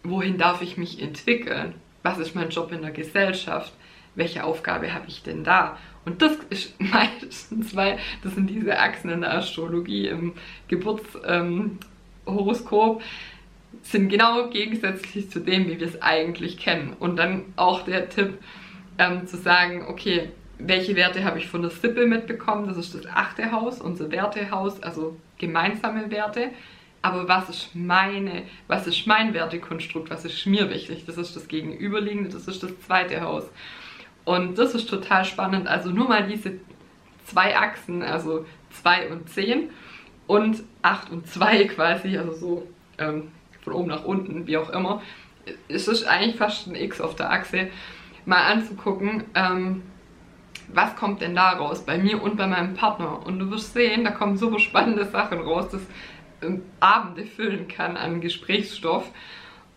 wohin 0.04 0.38
darf 0.38 0.62
ich 0.62 0.78
mich 0.78 1.02
entwickeln? 1.02 1.76
Was 2.04 2.18
ist 2.18 2.36
mein 2.36 2.50
Job 2.50 2.72
in 2.72 2.82
der 2.82 2.92
Gesellschaft? 2.92 3.74
Welche 4.16 4.44
Aufgabe 4.44 4.94
habe 4.94 5.06
ich 5.08 5.24
denn 5.24 5.44
da? 5.44 5.78
Und 6.06 6.22
das 6.22 6.38
ist 6.50 6.80
meistens, 6.82 7.76
weil 7.76 8.00
das 8.24 8.36
sind 8.36 8.48
diese 8.48 8.80
Achsen 8.80 9.10
in 9.10 9.20
der 9.22 9.36
Astrologie 9.36 10.08
im 10.08 10.34
Geburtshoroskop, 10.68 13.02
sind 13.84 14.10
genau 14.10 14.50
gegensätzlich 14.50 15.30
zu 15.30 15.40
dem, 15.40 15.68
wie 15.68 15.80
wir 15.80 15.88
es 15.88 16.02
eigentlich 16.02 16.58
kennen. 16.58 16.94
Und 17.00 17.16
dann 17.18 17.46
auch 17.56 17.86
der 17.86 18.10
Tipp 18.10 18.38
ähm, 18.98 19.28
zu 19.28 19.38
sagen, 19.38 19.86
okay, 19.88 20.32
welche 20.68 20.96
Werte 20.96 21.24
habe 21.24 21.40
ich 21.40 21.48
von 21.48 21.62
der 21.62 21.72
Sippe 21.72 22.06
mitbekommen? 22.06 22.68
Das 22.68 22.78
ist 22.78 22.94
das 22.94 23.06
achte 23.08 23.52
Haus, 23.52 23.82
unser 23.82 24.12
Wertehaus, 24.12 24.82
also 24.84 25.18
gemeinsame 25.38 26.12
Werte. 26.12 26.50
Aber 27.02 27.28
was 27.28 27.50
ist 27.50 27.70
meine, 27.74 28.44
was 28.68 28.86
ist 28.86 29.08
mein 29.08 29.34
Wertekonstrukt? 29.34 30.10
Was 30.10 30.24
ist 30.26 30.46
mir 30.46 30.70
wichtig? 30.70 31.06
Das 31.06 31.18
ist 31.18 31.36
das 31.36 31.48
Gegenüberliegende, 31.48 32.30
das 32.30 32.48
ist 32.48 32.62
das 32.62 32.80
zweite 32.82 33.22
Haus. 33.22 33.50
Und 34.24 34.58
das 34.58 34.76
ist 34.76 34.88
total 34.88 35.26
spannend. 35.26 35.68
Also 35.68 35.90
nur 35.90 36.08
mal 36.08 36.28
diese 36.28 36.54
zwei 37.26 37.58
Achsen, 37.58 38.04
also 38.04 38.46
2 38.72 39.10
und 39.10 39.30
10 39.30 39.70
und 40.28 40.64
8 40.82 41.12
und 41.12 41.28
2 41.28 41.64
quasi, 41.76 42.18
also 42.18 42.34
so 42.34 42.68
ähm, 42.98 43.32
von 43.64 43.74
oben 43.74 43.88
nach 43.90 44.06
unten, 44.06 44.48
wie 44.48 44.58
auch 44.58 44.70
immer. 44.70 45.02
Es 45.68 45.88
ist 45.88 46.06
eigentlich 46.06 46.36
fast 46.36 46.68
ein 46.68 46.76
X 46.76 47.02
auf 47.02 47.16
der 47.16 47.32
Achse, 47.32 47.70
mal 48.26 48.52
anzugucken, 48.52 49.24
ähm, 49.34 49.84
was 50.74 50.96
kommt 50.96 51.22
denn 51.22 51.36
da 51.36 51.52
raus 51.52 51.84
bei 51.86 51.98
mir 51.98 52.22
und 52.22 52.38
bei 52.38 52.48
meinem 52.48 52.76
Partner. 52.76 53.26
Und 53.26 53.40
du 53.40 53.50
wirst 53.52 53.74
sehen, 53.74 54.04
da 54.04 54.12
kommen 54.12 54.38
super 54.38 54.60
spannende 54.60 55.06
Sachen 55.06 55.40
raus, 55.40 55.68
das 55.72 55.82
Abende 56.80 57.26
füllen 57.26 57.68
kann 57.68 57.98
an 57.98 58.22
Gesprächsstoff. 58.22 59.10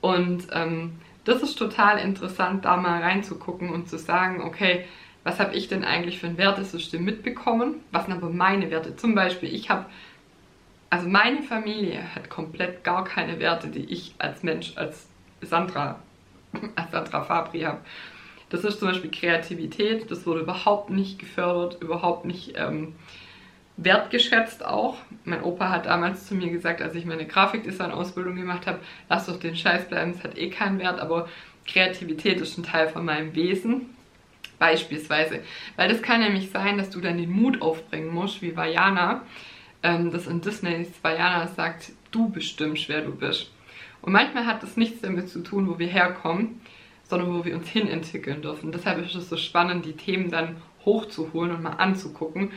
Und 0.01 0.49
ähm, 0.53 0.93
das 1.25 1.43
ist 1.43 1.57
total 1.57 1.99
interessant, 1.99 2.65
da 2.65 2.77
mal 2.77 3.03
reinzugucken 3.03 3.71
und 3.71 3.89
zu 3.89 3.99
sagen, 3.99 4.43
okay, 4.43 4.85
was 5.23 5.41
habe 5.41 5.55
ich 5.55 5.69
denn 5.69 5.85
eigentlich 5.85 6.19
für 6.19 6.27
ein 6.27 6.37
Wertesystem 6.37 7.03
mitbekommen? 7.03 7.77
Was 7.91 8.05
sind 8.05 8.15
aber 8.15 8.29
meine 8.29 8.71
Werte? 8.71 8.97
Zum 8.97 9.15
Beispiel, 9.15 9.53
ich 9.53 9.71
habe, 9.71 9.87
also 10.91 11.09
meine 11.09 11.43
Familie 11.43 12.15
hat 12.15 12.29
komplett 12.29 12.85
gar 12.85 13.05
keine 13.05 13.41
Werte, 13.41 13.69
die 13.69 13.87
ich 13.87 14.15
als 14.19 14.43
Mensch, 14.43 14.75
als 14.77 15.09
Sandra, 15.41 15.99
als 16.77 16.91
Sandra 16.91 17.25
Fabri 17.25 17.61
habe. 17.63 17.81
Das 18.51 18.63
ist 18.65 18.79
zum 18.79 18.89
Beispiel 18.89 19.11
Kreativität, 19.11 20.11
das 20.11 20.27
wurde 20.27 20.41
überhaupt 20.41 20.91
nicht 20.91 21.19
gefördert, 21.19 21.83
überhaupt 21.83 22.27
nicht 22.27 22.53
ähm, 22.57 22.95
wertgeschätzt 23.77 24.65
auch. 24.65 24.99
Mein 25.25 25.43
Opa 25.43 25.71
hat 25.71 25.87
damals 25.87 26.27
zu 26.27 26.35
mir 26.35 26.51
gesagt, 26.51 26.81
als 26.81 26.95
ich 26.95 27.07
meine 27.07 27.27
Grafikdesign-Ausbildung 27.27 28.37
gemacht 28.37 28.67
habe, 28.67 28.81
lass 29.09 29.27
doch 29.27 29.39
den 29.39 29.57
Scheiß 29.57 29.89
bleiben, 29.89 30.13
es 30.13 30.23
hat 30.23 30.39
eh 30.39 30.51
keinen 30.51 30.79
Wert, 30.79 31.01
aber 31.01 31.29
Kreativität 31.67 32.41
ist 32.41 32.59
ein 32.59 32.65
Teil 32.65 32.89
von 32.89 33.05
meinem 33.05 33.35
Wesen. 33.35 33.95
Beispielsweise. 34.59 35.41
Weil 35.77 35.89
das 35.89 36.01
kann 36.01 36.21
nämlich 36.21 36.51
sein, 36.51 36.79
dass 36.79 36.89
du 36.89 37.01
dann 37.01 37.19
den 37.19 37.31
Mut 37.31 37.61
aufbringen 37.61 38.15
musst, 38.15 38.41
wie 38.41 38.57
Vajana, 38.57 39.23
ähm, 39.83 40.13
das 40.13 40.29
in 40.29 40.41
Disney 40.41 40.87
Vajana 41.03 41.49
sagt, 41.49 41.91
du 42.13 42.31
bestimmst, 42.31 42.89
wer 42.89 43.01
du 43.01 43.15
bist. 43.15 43.51
Und 44.01 44.13
manchmal 44.13 44.47
hat 44.47 44.63
das 44.63 44.77
nichts 44.77 45.01
damit 45.01 45.29
zu 45.29 45.43
tun, 45.43 45.69
wo 45.69 45.79
wir 45.79 45.89
herkommen, 45.89 46.61
sondern 47.05 47.35
wo 47.35 47.45
wir 47.45 47.57
uns 47.57 47.69
hin 47.69 47.89
entwickeln 47.89 48.43
dürfen. 48.43 48.71
Deshalb 48.71 49.05
ist 49.05 49.15
es 49.15 49.29
so 49.29 49.37
spannend, 49.37 49.85
die 49.85 49.97
Themen 49.97 50.31
dann 50.31 50.57
hochzuholen 50.85 51.53
und 51.53 51.63
mal 51.63 51.73
anzugucken, 51.73 52.53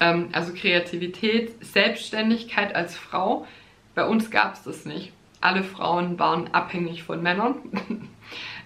ähm, 0.00 0.28
also 0.32 0.52
Kreativität, 0.52 1.64
Selbstständigkeit 1.64 2.74
als 2.74 2.96
Frau. 2.96 3.46
Bei 3.94 4.06
uns 4.06 4.30
gab 4.30 4.54
es 4.54 4.62
das 4.62 4.84
nicht. 4.84 5.12
Alle 5.40 5.62
Frauen 5.62 6.18
waren 6.18 6.48
abhängig 6.52 7.02
von 7.02 7.22
Männern. 7.22 7.56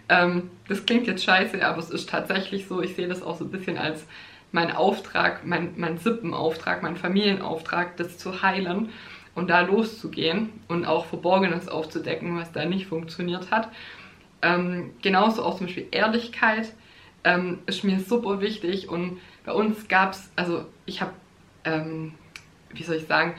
ähm, 0.09 0.51
das 0.69 0.87
klingt 0.87 1.07
jetzt 1.07 1.25
scheiße, 1.25 1.65
aber 1.65 1.79
es 1.79 1.91
ist 1.91 2.09
tatsächlich 2.09 2.67
so. 2.67 2.83
Ich 2.83 2.95
sehe 2.95 3.09
das 3.09 3.23
auch 3.23 3.37
so 3.37 3.45
ein 3.45 3.51
bisschen 3.51 3.79
als 3.79 4.07
mein 4.53 4.73
Auftrag, 4.73 5.47
mein, 5.47 5.75
mein 5.77 5.99
Sippenauftrag, 5.99 6.83
mein 6.83 6.97
Familienauftrag, 6.97 7.97
das 7.97 8.19
zu 8.19 8.43
heilen 8.43 8.91
und 9.35 9.49
da 9.49 9.61
loszugehen 9.61 10.51
und 10.69 10.85
auch 10.85 11.07
Verborgenes 11.07 11.69
aufzudecken, 11.69 12.37
was 12.37 12.51
da 12.53 12.65
nicht 12.65 12.87
funktioniert 12.87 13.51
hat. 13.51 13.69
Ähm, 14.43 14.91
genauso 15.03 15.45
auch 15.45 15.59
zum 15.59 15.67
Beispiel 15.67 15.87
Ehrlichkeit 15.91 16.73
ähm, 17.25 17.61
ist 17.67 17.85
mir 17.85 18.01
super 18.01 18.41
wichtig 18.41 18.89
und 18.89 19.21
bei 19.45 19.53
uns 19.53 19.89
gab 19.89 20.13
es, 20.13 20.31
also 20.37 20.67
ich 20.87 21.01
habe, 21.01 21.13
ähm, 21.71 22.13
wie 22.73 22.83
soll 22.83 22.97
ich 22.97 23.07
sagen, 23.07 23.35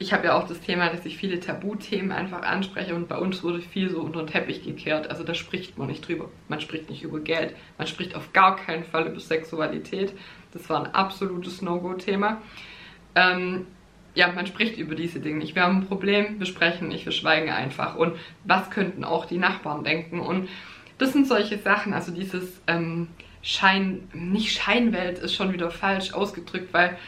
ich 0.00 0.12
habe 0.12 0.26
ja 0.26 0.38
auch 0.38 0.46
das 0.46 0.60
Thema, 0.60 0.90
dass 0.90 1.04
ich 1.04 1.16
viele 1.16 1.40
Tabuthemen 1.40 2.12
einfach 2.12 2.42
anspreche 2.42 2.94
und 2.94 3.08
bei 3.08 3.18
uns 3.18 3.42
wurde 3.42 3.60
viel 3.60 3.90
so 3.90 4.00
unter 4.00 4.22
den 4.22 4.28
Teppich 4.28 4.62
gekehrt. 4.62 5.10
Also 5.10 5.24
da 5.24 5.34
spricht 5.34 5.76
man 5.76 5.88
nicht 5.88 6.06
drüber. 6.06 6.28
Man 6.46 6.60
spricht 6.60 6.88
nicht 6.88 7.02
über 7.02 7.18
Geld. 7.18 7.56
Man 7.78 7.88
spricht 7.88 8.14
auf 8.14 8.32
gar 8.32 8.56
keinen 8.56 8.84
Fall 8.84 9.08
über 9.08 9.18
Sexualität. 9.18 10.12
Das 10.52 10.70
war 10.70 10.84
ein 10.84 10.94
absolutes 10.94 11.62
No-Go-Thema. 11.62 12.40
Ähm, 13.16 13.66
ja, 14.14 14.30
man 14.32 14.46
spricht 14.46 14.78
über 14.78 14.94
diese 14.94 15.18
Dinge 15.18 15.38
nicht. 15.38 15.56
Wir 15.56 15.62
haben 15.62 15.78
ein 15.78 15.86
Problem, 15.86 16.38
wir 16.38 16.46
sprechen 16.46 16.88
nicht, 16.88 17.04
wir 17.04 17.12
schweigen 17.12 17.50
einfach. 17.50 17.96
Und 17.96 18.14
was 18.44 18.70
könnten 18.70 19.02
auch 19.02 19.26
die 19.26 19.38
Nachbarn 19.38 19.82
denken? 19.82 20.20
Und 20.20 20.48
das 20.98 21.12
sind 21.12 21.26
solche 21.26 21.58
Sachen, 21.58 21.92
also 21.92 22.12
dieses 22.12 22.60
ähm, 22.68 23.08
Schein, 23.42 24.08
nicht 24.12 24.52
Scheinwelt 24.52 25.18
ist 25.18 25.34
schon 25.34 25.52
wieder 25.52 25.70
falsch 25.70 26.12
ausgedrückt, 26.12 26.72
weil 26.72 26.98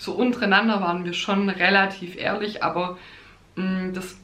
so 0.00 0.12
untereinander 0.12 0.80
waren 0.80 1.04
wir 1.04 1.12
schon 1.12 1.50
relativ 1.50 2.16
ehrlich, 2.16 2.64
aber 2.64 2.98
mh, 3.56 3.64
mm, 3.64 3.94
das 3.94 4.16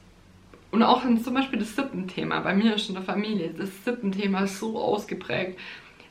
und 0.73 0.83
auch 0.83 1.03
zum 1.03 1.35
Beispiel 1.35 1.59
das 1.59 1.77
Sippenthema, 1.77 2.41
bei 2.41 2.55
mir 2.55 2.75
ist 2.75 2.89
in 2.89 2.97
der 2.97 3.05
Familie, 3.05 3.55
das 3.57 3.85
Sippenthema 3.85 4.47
so 4.47 4.79
ausgeprägt, 4.79 5.59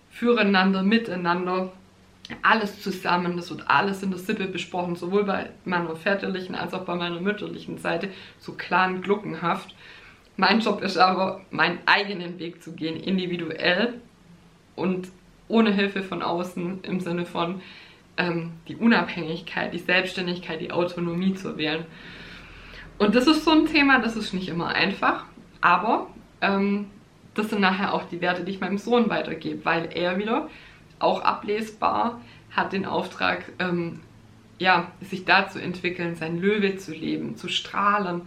füreinander, 0.09 0.81
miteinander, 0.81 1.71
alles 2.41 2.81
zusammen, 2.81 3.35
das 3.35 3.49
wird 3.49 3.69
alles 3.69 4.01
in 4.01 4.11
der 4.11 4.19
Sippe 4.19 4.47
besprochen, 4.47 4.95
sowohl 4.95 5.25
bei 5.25 5.49
meiner 5.65 5.95
väterlichen 5.95 6.55
als 6.55 6.73
auch 6.73 6.85
bei 6.85 6.95
meiner 6.95 7.19
mütterlichen 7.19 7.77
Seite, 7.77 8.09
so 8.39 8.53
klar 8.53 8.87
und 8.87 9.01
gluckenhaft. 9.01 9.75
Mein 10.37 10.61
Job 10.61 10.81
ist 10.81 10.97
aber, 10.97 11.41
meinen 11.51 11.79
eigenen 11.85 12.39
Weg 12.39 12.63
zu 12.63 12.71
gehen, 12.71 12.97
individuell 12.97 13.95
und 14.75 15.09
ohne 15.47 15.71
Hilfe 15.71 16.01
von 16.01 16.23
außen 16.23 16.83
im 16.83 16.99
Sinne 17.01 17.25
von 17.25 17.61
ähm, 18.17 18.53
die 18.67 18.75
Unabhängigkeit, 18.75 19.73
die 19.73 19.79
Selbstständigkeit, 19.79 20.61
die 20.61 20.71
Autonomie 20.71 21.33
zu 21.33 21.57
wählen. 21.57 21.85
Und 22.97 23.15
das 23.15 23.27
ist 23.27 23.43
so 23.43 23.51
ein 23.51 23.65
Thema, 23.65 23.99
das 23.99 24.15
ist 24.15 24.33
nicht 24.33 24.47
immer 24.47 24.69
einfach, 24.69 25.25
aber 25.61 26.07
ähm, 26.41 26.87
das 27.33 27.49
sind 27.49 27.61
nachher 27.61 27.93
auch 27.93 28.03
die 28.03 28.21
Werte, 28.21 28.43
die 28.43 28.53
ich 28.53 28.61
meinem 28.61 28.77
Sohn 28.77 29.09
weitergebe, 29.09 29.65
weil 29.65 29.89
er 29.93 30.17
wieder 30.17 30.49
auch 30.99 31.21
ablesbar 31.21 32.21
hat 32.51 32.71
den 32.71 32.85
Auftrag, 32.85 33.51
ähm, 33.59 33.99
ja, 34.57 34.91
sich 35.01 35.25
da 35.25 35.49
zu 35.49 35.61
entwickeln, 35.61 36.15
sein 36.15 36.39
Löwe 36.39 36.77
zu 36.77 36.93
leben, 36.93 37.35
zu 37.35 37.49
strahlen, 37.49 38.21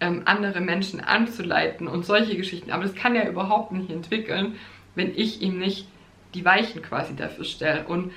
ähm, 0.00 0.22
andere 0.26 0.60
Menschen 0.60 1.00
anzuleiten 1.00 1.88
und 1.88 2.04
solche 2.04 2.36
Geschichten. 2.36 2.70
Aber 2.70 2.82
das 2.82 2.94
kann 2.94 3.14
er 3.14 3.28
überhaupt 3.28 3.72
nicht 3.72 3.90
entwickeln, 3.90 4.56
wenn 4.94 5.14
ich 5.16 5.40
ihm 5.40 5.58
nicht 5.58 5.88
die 6.34 6.44
Weichen 6.44 6.82
quasi 6.82 7.16
dafür 7.16 7.46
stelle. 7.46 7.86
Und 7.86 8.12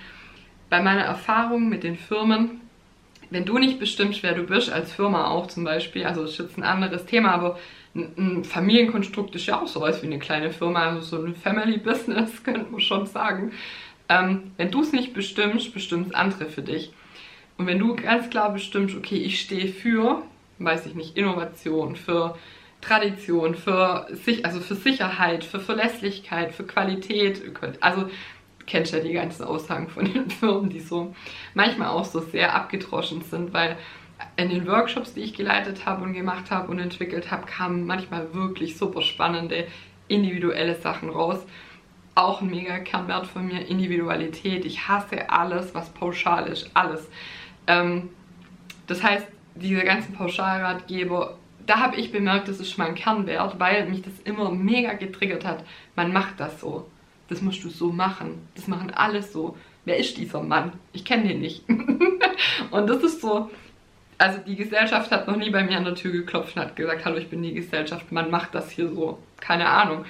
bei 0.73 0.81
meiner 0.81 1.03
Erfahrung 1.03 1.69
mit 1.69 1.83
den 1.83 1.95
Firmen, 1.95 2.59
wenn 3.29 3.45
du 3.45 3.59
nicht 3.59 3.77
bestimmst, 3.77 4.23
wer 4.23 4.33
du 4.33 4.41
bist, 4.41 4.71
als 4.71 4.91
Firma 4.91 5.27
auch 5.27 5.45
zum 5.45 5.63
Beispiel, 5.63 6.03
also 6.03 6.23
das 6.23 6.31
ist 6.31 6.39
jetzt 6.39 6.57
ein 6.57 6.63
anderes 6.63 7.05
Thema, 7.05 7.31
aber 7.31 7.59
ein 7.93 8.43
Familienkonstrukt 8.43 9.35
ist 9.35 9.45
ja 9.45 9.61
auch 9.61 9.67
sowas 9.67 10.01
wie 10.01 10.07
eine 10.07 10.17
kleine 10.17 10.49
Firma, 10.49 10.89
also 10.89 11.01
so 11.01 11.23
ein 11.23 11.35
Family 11.35 11.77
Business, 11.77 12.43
könnte 12.43 12.65
man 12.71 12.81
schon 12.81 13.05
sagen. 13.05 13.51
Ähm, 14.09 14.51
wenn 14.57 14.71
du 14.71 14.81
es 14.81 14.93
nicht 14.93 15.13
bestimmst, 15.13 15.75
bestimmt 15.75 16.07
es 16.07 16.13
andere 16.15 16.47
für 16.47 16.63
dich. 16.63 16.91
Und 17.59 17.67
wenn 17.67 17.77
du 17.77 17.95
ganz 17.95 18.31
klar 18.31 18.51
bestimmst, 18.51 18.95
okay, 18.97 19.17
ich 19.17 19.41
stehe 19.41 19.67
für, 19.67 20.23
weiß 20.57 20.87
ich 20.87 20.95
nicht, 20.95 21.15
Innovation, 21.15 21.95
für 21.95 22.35
Tradition, 22.81 23.53
für, 23.53 24.07
sich, 24.25 24.43
also 24.43 24.59
für 24.59 24.73
Sicherheit, 24.73 25.43
für 25.43 25.59
Verlässlichkeit, 25.59 26.51
für 26.51 26.63
Qualität. 26.63 27.43
Also 27.79 28.09
kennst 28.65 28.93
ja 28.93 28.99
die 28.99 29.13
ganzen 29.13 29.43
Aussagen 29.43 29.87
von 29.87 30.11
den 30.11 30.29
Firmen, 30.29 30.69
die 30.69 30.79
so 30.79 31.15
manchmal 31.53 31.89
auch 31.89 32.05
so 32.05 32.19
sehr 32.19 32.55
abgedroschen 32.55 33.21
sind, 33.21 33.53
weil 33.53 33.77
in 34.37 34.49
den 34.49 34.67
Workshops, 34.67 35.13
die 35.13 35.21
ich 35.21 35.33
geleitet 35.33 35.85
habe 35.85 36.03
und 36.03 36.13
gemacht 36.13 36.49
habe 36.51 36.71
und 36.71 36.79
entwickelt 36.79 37.31
habe, 37.31 37.45
kamen 37.45 37.85
manchmal 37.85 38.33
wirklich 38.33 38.77
super 38.77 39.01
spannende 39.01 39.67
individuelle 40.07 40.75
Sachen 40.75 41.09
raus. 41.09 41.39
Auch 42.15 42.41
ein 42.41 42.49
mega 42.49 42.79
Kernwert 42.79 43.27
von 43.27 43.47
mir, 43.47 43.67
Individualität. 43.67 44.65
Ich 44.65 44.87
hasse 44.87 45.29
alles, 45.29 45.73
was 45.73 45.89
pauschal 45.89 46.47
ist, 46.47 46.69
alles. 46.73 47.09
Ähm, 47.67 48.09
das 48.87 49.03
heißt, 49.03 49.25
diese 49.55 49.83
ganzen 49.83 50.13
Pauschalratgeber 50.13 51.37
da 51.65 51.79
habe 51.79 51.95
ich 51.95 52.11
bemerkt, 52.11 52.47
das 52.47 52.59
ist 52.59 52.77
mein 52.77 52.95
Kernwert, 52.95 53.59
weil 53.59 53.87
mich 53.89 54.01
das 54.01 54.13
immer 54.23 54.51
mega 54.51 54.93
getriggert 54.93 55.45
hat. 55.45 55.63
Man 55.95 56.11
macht 56.11 56.39
das 56.39 56.59
so. 56.59 56.89
Das 57.29 57.41
musst 57.41 57.63
du 57.63 57.69
so 57.69 57.91
machen. 57.91 58.47
Das 58.55 58.67
machen 58.67 58.91
alles 58.91 59.31
so. 59.33 59.57
Wer 59.85 59.97
ist 59.97 60.17
dieser 60.17 60.41
Mann? 60.41 60.73
Ich 60.93 61.05
kenne 61.05 61.27
den 61.27 61.41
nicht. 61.41 61.63
und 62.71 62.87
das 62.87 63.03
ist 63.03 63.21
so, 63.21 63.49
also 64.17 64.39
die 64.39 64.55
Gesellschaft 64.55 65.11
hat 65.11 65.27
noch 65.27 65.35
nie 65.35 65.49
bei 65.49 65.63
mir 65.63 65.77
an 65.77 65.85
der 65.85 65.95
Tür 65.95 66.11
geklopft 66.11 66.55
und 66.55 66.61
hat 66.61 66.75
gesagt, 66.75 67.05
hallo, 67.05 67.17
ich 67.17 67.29
bin 67.29 67.41
die 67.41 67.53
Gesellschaft, 67.53 68.11
man 68.11 68.31
macht 68.31 68.55
das 68.55 68.71
hier 68.71 68.89
so. 68.89 69.19
Keine 69.39 69.67
Ahnung. 69.67 70.05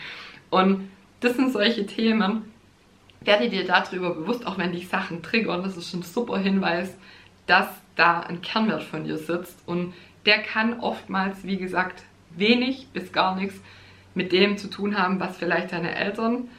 Und 0.50 0.90
das 1.22 1.36
sind 1.36 1.52
solche 1.52 1.86
Themen, 1.86 2.52
werde 3.22 3.50
dir 3.50 3.66
darüber 3.66 4.14
bewusst, 4.14 4.46
auch 4.46 4.58
wenn 4.58 4.72
dich 4.72 4.88
Sachen 4.88 5.24
triggern, 5.24 5.64
das 5.64 5.78
ist 5.78 5.94
ein 5.94 6.04
super 6.04 6.38
Hinweis, 6.38 6.96
dass 7.48 7.68
da 7.96 8.20
ein 8.22 8.42
Kernwert 8.42 8.84
von 8.84 9.06
dir 9.06 9.18
sitzt 9.18 9.68
und 9.68 9.94
der 10.26 10.40
kann 10.40 10.80
oftmals, 10.80 11.44
wie 11.44 11.58
gesagt, 11.58 12.04
wenig 12.32 12.88
bis 12.94 13.12
gar 13.12 13.36
nichts 13.36 13.60
mit 14.16 14.32
dem 14.32 14.58
zu 14.58 14.70
tun 14.70 14.98
haben, 14.98 15.20
was 15.20 15.38
vielleicht 15.38 15.72
deine 15.72 15.96
Eltern 15.96 16.50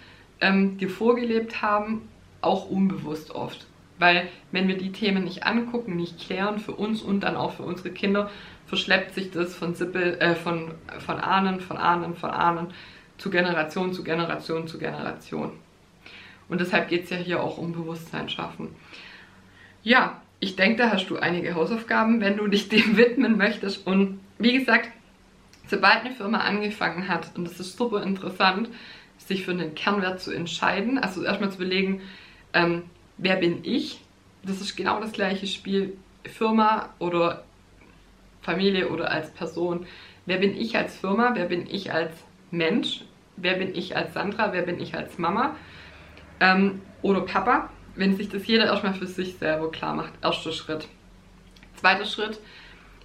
ähm, 0.45 0.77
dir 0.77 0.91
vorgelebt 0.91 1.63
haben, 1.63 2.09
auch 2.43 2.69
unbewusst 2.69 3.35
oft. 3.35 3.67
Weil 3.99 4.29
wenn 4.53 4.69
wir 4.69 4.77
die 4.77 4.93
Themen 4.93 5.25
nicht 5.25 5.47
angucken, 5.47 5.97
nicht 5.97 6.21
klären 6.21 6.59
für 6.59 6.73
uns 6.73 7.01
und 7.01 7.21
dann 7.21 7.37
auch 7.37 7.53
für 7.55 7.63
unsere 7.63 7.91
Kinder, 7.91 8.31
verschleppt 8.67 9.15
sich 9.15 9.31
das 9.31 9.55
von, 9.55 9.75
Sippel, 9.75 10.19
äh, 10.21 10.35
von, 10.35 10.73
von 10.99 11.19
Ahnen, 11.19 11.61
von 11.61 11.79
Ahnen, 11.79 12.15
von 12.15 12.31
Ahnen 12.31 12.69
zu 13.17 13.31
Generation 13.31 13.93
zu 13.93 14.05
Generation 14.05 14.69
zu 14.69 14.79
Generation. 14.79 15.53
Und 16.49 16.61
deshalb 16.61 16.89
geht 16.89 17.05
es 17.05 17.11
ja 17.11 17.17
hier 17.17 17.43
auch 17.43 17.57
um 17.57 17.73
Bewusstsein 17.73 18.29
schaffen. 18.29 18.69
Ja, 19.83 20.21
ich 20.41 20.57
denke, 20.57 20.77
da 20.77 20.91
hast 20.91 21.09
du 21.09 21.17
einige 21.17 21.55
Hausaufgaben, 21.55 22.21
wenn 22.21 22.37
du 22.37 22.49
dich 22.49 22.69
dem 22.75 22.99
widmen 22.99 23.39
möchtest. 23.39 23.87
Und 23.87 24.21
wie 24.39 24.59
gesagt, 24.59 24.91
sobald 25.69 26.05
eine 26.05 26.15
Firma 26.15 26.39
angefangen 26.39 27.09
hat, 27.09 27.31
und 27.35 27.45
das 27.45 27.61
ist 27.61 27.79
super 27.79 28.03
interessant, 28.03 28.69
sich 29.27 29.45
für 29.45 29.53
einen 29.53 29.75
Kernwert 29.75 30.21
zu 30.21 30.33
entscheiden, 30.33 30.99
also 30.99 31.23
erstmal 31.23 31.51
zu 31.51 31.57
überlegen, 31.57 32.03
ähm, 32.53 32.85
wer 33.19 33.37
bin 33.37 33.65
ich? 33.65 34.01
Das 34.43 34.61
ist 34.61 34.77
genau 34.77 35.01
das 35.01 35.13
gleiche 35.13 35.47
Spiel, 35.47 35.97
Firma 36.25 36.91
oder 36.99 37.45
Familie 38.43 38.89
oder 38.89 39.11
als 39.11 39.31
Person. 39.31 39.87
Wer 40.27 40.39
bin 40.39 40.57
ich 40.57 40.77
als 40.77 40.97
Firma? 40.97 41.33
Wer 41.35 41.47
bin 41.47 41.67
ich 41.69 41.93
als 41.93 42.13
Mensch? 42.51 43.05
Wer 43.37 43.55
bin 43.55 43.75
ich 43.75 43.97
als 43.97 44.15
Sandra? 44.15 44.53
Wer 44.53 44.63
bin 44.63 44.81
ich 44.81 44.95
als 44.95 45.19
Mama? 45.19 45.57
Ähm, 46.41 46.83
oder 47.03 47.23
Papa? 47.23 47.71
Wenn 47.97 48.17
sich 48.17 48.29
das 48.29 48.47
jeder 48.47 48.67
erstmal 48.67 48.95
für 48.95 49.07
sich 49.07 49.37
selber 49.37 49.71
klar 49.71 49.95
macht. 49.95 50.13
Erster 50.23 50.53
Schritt. 50.53 50.89
Zweiter 51.77 52.05
Schritt. 52.05 52.41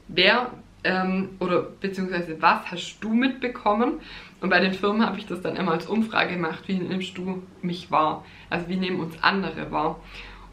Wer 0.08 0.52
ähm, 0.84 1.30
oder 1.40 1.62
beziehungsweise 1.62 2.42
was 2.42 2.72
hast 2.72 3.00
du 3.02 3.14
mitbekommen? 3.14 4.00
Und 4.42 4.50
bei 4.50 4.60
den 4.60 4.74
Firmen 4.74 5.06
habe 5.06 5.18
ich 5.18 5.26
das 5.26 5.42
dann 5.42 5.56
immer 5.56 5.74
als 5.74 5.88
Umfrage 5.88 6.34
gemacht. 6.34 6.64
Wie 6.68 6.76
nimmst 6.76 7.18
du 7.18 7.44
mich 7.62 7.92
wahr? 7.92 8.24
Also 8.50 8.68
wie 8.70 8.78
nehmen 8.78 9.00
uns 9.00 9.22
andere 9.22 9.72
wahr? 9.72 10.00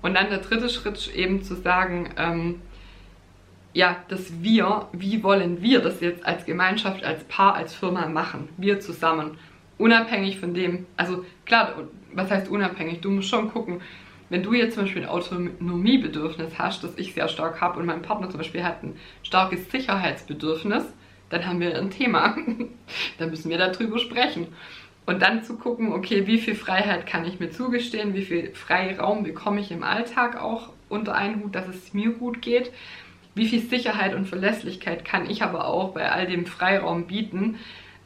Und 0.02 0.14
dann 0.14 0.28
der 0.28 0.38
dritte 0.38 0.68
Schritt 0.68 1.14
eben 1.14 1.42
zu 1.42 1.54
sagen, 1.54 2.10
ähm, 2.16 2.60
ja, 3.72 3.96
dass 4.08 4.42
wir, 4.42 4.88
wie 4.92 5.22
wollen 5.22 5.60
wir 5.60 5.80
das 5.80 6.00
jetzt 6.00 6.24
als 6.24 6.46
Gemeinschaft, 6.46 7.04
als 7.04 7.24
Paar, 7.24 7.54
als 7.54 7.74
Firma 7.74 8.08
machen? 8.08 8.48
Wir 8.56 8.80
zusammen. 8.80 9.38
Unabhängig 9.78 10.40
von 10.40 10.54
dem, 10.54 10.86
also 10.96 11.24
klar, 11.44 11.74
was 12.14 12.30
heißt 12.30 12.48
unabhängig? 12.48 13.00
Du 13.02 13.10
musst 13.10 13.28
schon 13.28 13.52
gucken, 13.52 13.82
wenn 14.28 14.42
du 14.42 14.52
jetzt 14.54 14.74
zum 14.74 14.84
Beispiel 14.84 15.02
ein 15.02 15.08
Autonomiebedürfnis 15.08 16.58
hast, 16.58 16.82
das 16.82 16.96
ich 16.96 17.14
sehr 17.14 17.28
stark 17.28 17.60
habe 17.60 17.78
und 17.78 17.86
mein 17.86 18.02
Partner 18.02 18.28
zum 18.28 18.38
Beispiel 18.38 18.64
hat 18.64 18.82
ein 18.82 18.96
starkes 19.22 19.70
Sicherheitsbedürfnis, 19.70 20.84
dann 21.28 21.46
haben 21.46 21.60
wir 21.60 21.76
ein 21.76 21.90
Thema. 21.90 22.36
dann 23.18 23.30
müssen 23.30 23.50
wir 23.50 23.58
darüber 23.58 23.98
sprechen. 23.98 24.48
Und 25.06 25.22
dann 25.22 25.44
zu 25.44 25.56
gucken, 25.56 25.92
okay, 25.92 26.26
wie 26.26 26.38
viel 26.38 26.56
Freiheit 26.56 27.06
kann 27.06 27.24
ich 27.24 27.38
mir 27.38 27.50
zugestehen, 27.50 28.14
wie 28.14 28.24
viel 28.24 28.52
Freiraum 28.54 29.22
bekomme 29.22 29.60
ich 29.60 29.70
im 29.70 29.84
Alltag 29.84 30.40
auch 30.40 30.70
unter 30.88 31.14
einen 31.14 31.42
Hut, 31.42 31.54
dass 31.54 31.68
es 31.68 31.94
mir 31.94 32.10
gut 32.10 32.42
geht, 32.42 32.72
wie 33.34 33.46
viel 33.46 33.60
Sicherheit 33.60 34.14
und 34.14 34.26
Verlässlichkeit 34.26 35.04
kann 35.04 35.30
ich 35.30 35.42
aber 35.42 35.66
auch 35.66 35.92
bei 35.92 36.10
all 36.10 36.26
dem 36.26 36.46
Freiraum 36.46 37.06
bieten, 37.06 37.58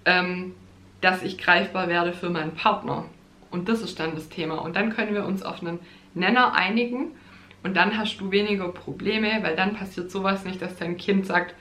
ähm, 0.04 0.54
dass 1.00 1.22
ich 1.22 1.38
greifbar 1.38 1.88
werde 1.88 2.12
für 2.12 2.28
meinen 2.28 2.54
Partner. 2.54 3.06
Und 3.50 3.68
das 3.68 3.80
ist 3.80 3.98
dann 3.98 4.14
das 4.14 4.28
Thema. 4.28 4.56
Und 4.56 4.76
dann 4.76 4.90
können 4.90 5.14
wir 5.14 5.24
uns 5.24 5.42
auf 5.42 5.62
einen 5.62 5.78
Nenner 6.14 6.54
einigen 6.54 7.12
und 7.62 7.76
dann 7.76 7.96
hast 7.98 8.18
du 8.18 8.30
weniger 8.30 8.68
Probleme, 8.68 9.42
weil 9.42 9.56
dann 9.56 9.74
passiert 9.74 10.10
sowas 10.10 10.44
nicht, 10.44 10.62
dass 10.62 10.76
dein 10.76 10.96
Kind 10.96 11.26
sagt, 11.26 11.54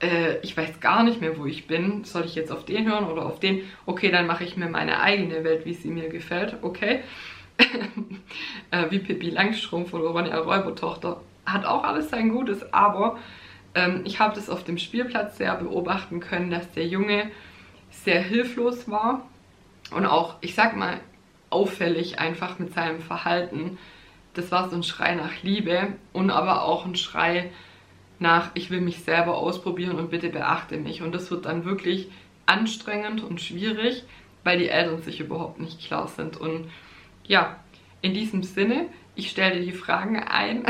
äh, 0.00 0.38
ich 0.42 0.56
weiß 0.56 0.80
gar 0.80 1.02
nicht 1.02 1.20
mehr, 1.20 1.38
wo 1.38 1.46
ich 1.46 1.66
bin, 1.66 2.04
soll 2.04 2.24
ich 2.24 2.34
jetzt 2.34 2.52
auf 2.52 2.64
den 2.64 2.86
hören 2.86 3.06
oder 3.06 3.26
auf 3.26 3.40
den? 3.40 3.62
Okay, 3.86 4.10
dann 4.10 4.26
mache 4.26 4.44
ich 4.44 4.56
mir 4.56 4.68
meine 4.68 5.00
eigene 5.00 5.44
Welt, 5.44 5.64
wie 5.64 5.74
sie 5.74 5.88
mir 5.88 6.08
gefällt, 6.08 6.56
okay. 6.62 7.00
äh, 8.70 8.90
wie 8.90 9.00
Pippi 9.00 9.30
Langstrumpf 9.30 9.92
oder 9.92 10.10
Ronja 10.10 10.38
Räubertochter. 10.38 11.20
Hat 11.44 11.64
auch 11.64 11.82
alles 11.82 12.10
sein 12.10 12.28
Gutes, 12.28 12.72
aber 12.72 13.18
ähm, 13.74 14.02
ich 14.04 14.20
habe 14.20 14.34
das 14.34 14.50
auf 14.50 14.64
dem 14.64 14.78
Spielplatz 14.78 15.38
sehr 15.38 15.54
beobachten 15.56 16.20
können, 16.20 16.50
dass 16.50 16.70
der 16.72 16.86
Junge 16.86 17.30
sehr 17.90 18.20
hilflos 18.20 18.88
war 18.88 19.26
und 19.90 20.06
auch, 20.06 20.36
ich 20.40 20.54
sag 20.54 20.76
mal, 20.76 21.00
auffällig 21.50 22.18
einfach 22.18 22.58
mit 22.58 22.74
seinem 22.74 23.00
Verhalten. 23.00 23.78
Das 24.34 24.52
war 24.52 24.68
so 24.68 24.76
ein 24.76 24.82
Schrei 24.82 25.14
nach 25.14 25.42
Liebe 25.42 25.94
und 26.12 26.30
aber 26.30 26.64
auch 26.64 26.84
ein 26.84 26.96
Schrei 26.96 27.50
nach, 28.18 28.50
ich 28.54 28.70
will 28.70 28.80
mich 28.80 29.00
selber 29.00 29.38
ausprobieren 29.38 29.96
und 29.96 30.10
bitte 30.10 30.28
beachte 30.28 30.76
mich. 30.76 31.02
Und 31.02 31.14
das 31.14 31.30
wird 31.30 31.46
dann 31.46 31.64
wirklich 31.64 32.08
anstrengend 32.46 33.22
und 33.22 33.40
schwierig, 33.40 34.04
weil 34.44 34.58
die 34.58 34.68
Eltern 34.68 35.02
sich 35.02 35.20
überhaupt 35.20 35.60
nicht 35.60 35.80
klar 35.80 36.08
sind. 36.08 36.36
Und 36.36 36.70
ja, 37.24 37.58
in 38.00 38.14
diesem 38.14 38.42
Sinne, 38.42 38.86
ich 39.14 39.30
stelle 39.30 39.58
dir 39.58 39.66
die 39.66 39.72
Fragen 39.72 40.18
ein. 40.18 40.64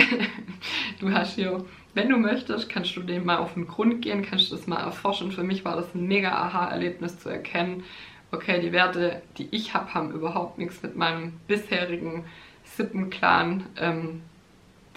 du 1.00 1.12
hast 1.12 1.34
hier, 1.34 1.64
wenn 1.94 2.08
du 2.08 2.16
möchtest, 2.16 2.68
kannst 2.68 2.96
du 2.96 3.02
dem 3.02 3.24
mal 3.24 3.38
auf 3.38 3.54
den 3.54 3.66
Grund 3.66 4.02
gehen, 4.02 4.22
kannst 4.22 4.50
du 4.50 4.56
das 4.56 4.66
mal 4.66 4.80
erforschen. 4.80 5.32
Für 5.32 5.42
mich 5.42 5.64
war 5.64 5.76
das 5.76 5.94
ein 5.94 6.06
mega 6.06 6.30
Aha-Erlebnis 6.30 7.18
zu 7.18 7.28
erkennen, 7.28 7.84
okay, 8.30 8.60
die 8.60 8.72
Werte, 8.72 9.22
die 9.36 9.48
ich 9.50 9.74
habe, 9.74 9.94
haben 9.94 10.10
überhaupt 10.12 10.58
nichts 10.58 10.82
mit 10.82 10.96
meinem 10.96 11.34
bisherigen 11.46 12.24
Sippenclan-Thema 12.64 14.20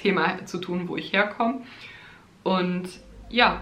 ähm, 0.03 0.45
zu 0.45 0.57
tun, 0.57 0.87
wo 0.87 0.97
ich 0.97 1.13
herkomme. 1.13 1.61
Und 2.43 2.89
ja, 3.29 3.61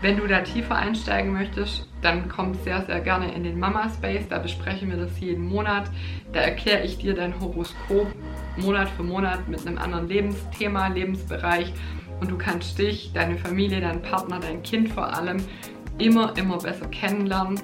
wenn 0.00 0.16
du 0.16 0.26
da 0.26 0.40
tiefer 0.40 0.74
einsteigen 0.74 1.32
möchtest, 1.32 1.88
dann 2.02 2.28
komm 2.28 2.54
sehr, 2.54 2.82
sehr 2.82 3.00
gerne 3.00 3.32
in 3.32 3.44
den 3.44 3.58
Mama 3.58 3.88
Space. 3.88 4.26
Da 4.28 4.38
besprechen 4.38 4.90
wir 4.90 4.96
das 4.96 5.20
jeden 5.20 5.48
Monat. 5.48 5.88
Da 6.32 6.40
erkläre 6.40 6.82
ich 6.82 6.98
dir 6.98 7.14
dein 7.14 7.40
Horoskop 7.40 8.08
Monat 8.56 8.90
für 8.90 9.04
Monat 9.04 9.48
mit 9.48 9.64
einem 9.66 9.78
anderen 9.78 10.08
Lebensthema, 10.08 10.88
Lebensbereich. 10.88 11.72
Und 12.20 12.30
du 12.30 12.36
kannst 12.36 12.78
dich, 12.78 13.12
deine 13.12 13.38
Familie, 13.38 13.80
deinen 13.80 14.02
Partner, 14.02 14.40
dein 14.40 14.62
Kind 14.62 14.88
vor 14.90 15.12
allem 15.14 15.38
immer, 15.98 16.36
immer 16.36 16.58
besser 16.58 16.88
kennenlernen 16.88 17.60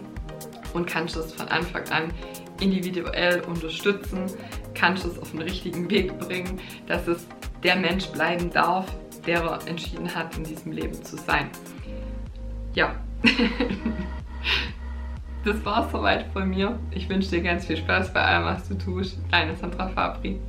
und 0.75 0.87
kannst 0.87 1.17
es 1.17 1.33
von 1.33 1.49
Anfang 1.49 1.89
an 1.91 2.13
individuell 2.61 3.41
unterstützen, 3.43 4.27
kannst 4.75 5.05
es 5.05 5.19
auf 5.19 5.31
den 5.31 5.43
richtigen 5.43 5.89
Weg 5.91 6.19
bringen, 6.19 6.61
dass 6.87 7.07
es 7.07 7.27
der 7.63 7.77
Mensch 7.77 8.07
bleiben 8.07 8.51
darf, 8.51 8.87
der 9.27 9.43
er 9.43 9.67
entschieden 9.67 10.15
hat, 10.15 10.37
in 10.37 10.45
diesem 10.45 10.73
Leben 10.73 11.03
zu 11.05 11.17
sein. 11.17 11.51
Ja, 12.75 12.95
das 15.45 15.65
war's 15.65 15.91
soweit 15.91 16.27
von 16.33 16.49
mir. 16.49 16.79
Ich 16.91 17.09
wünsche 17.09 17.31
dir 17.31 17.43
ganz 17.43 17.67
viel 17.67 17.77
Spaß 17.77 18.13
bei 18.13 18.23
allem, 18.23 18.45
was 18.45 18.69
du 18.69 18.75
tust. 18.77 19.19
Deine 19.31 19.57
Sandra 19.57 19.89
Fabri. 19.89 20.41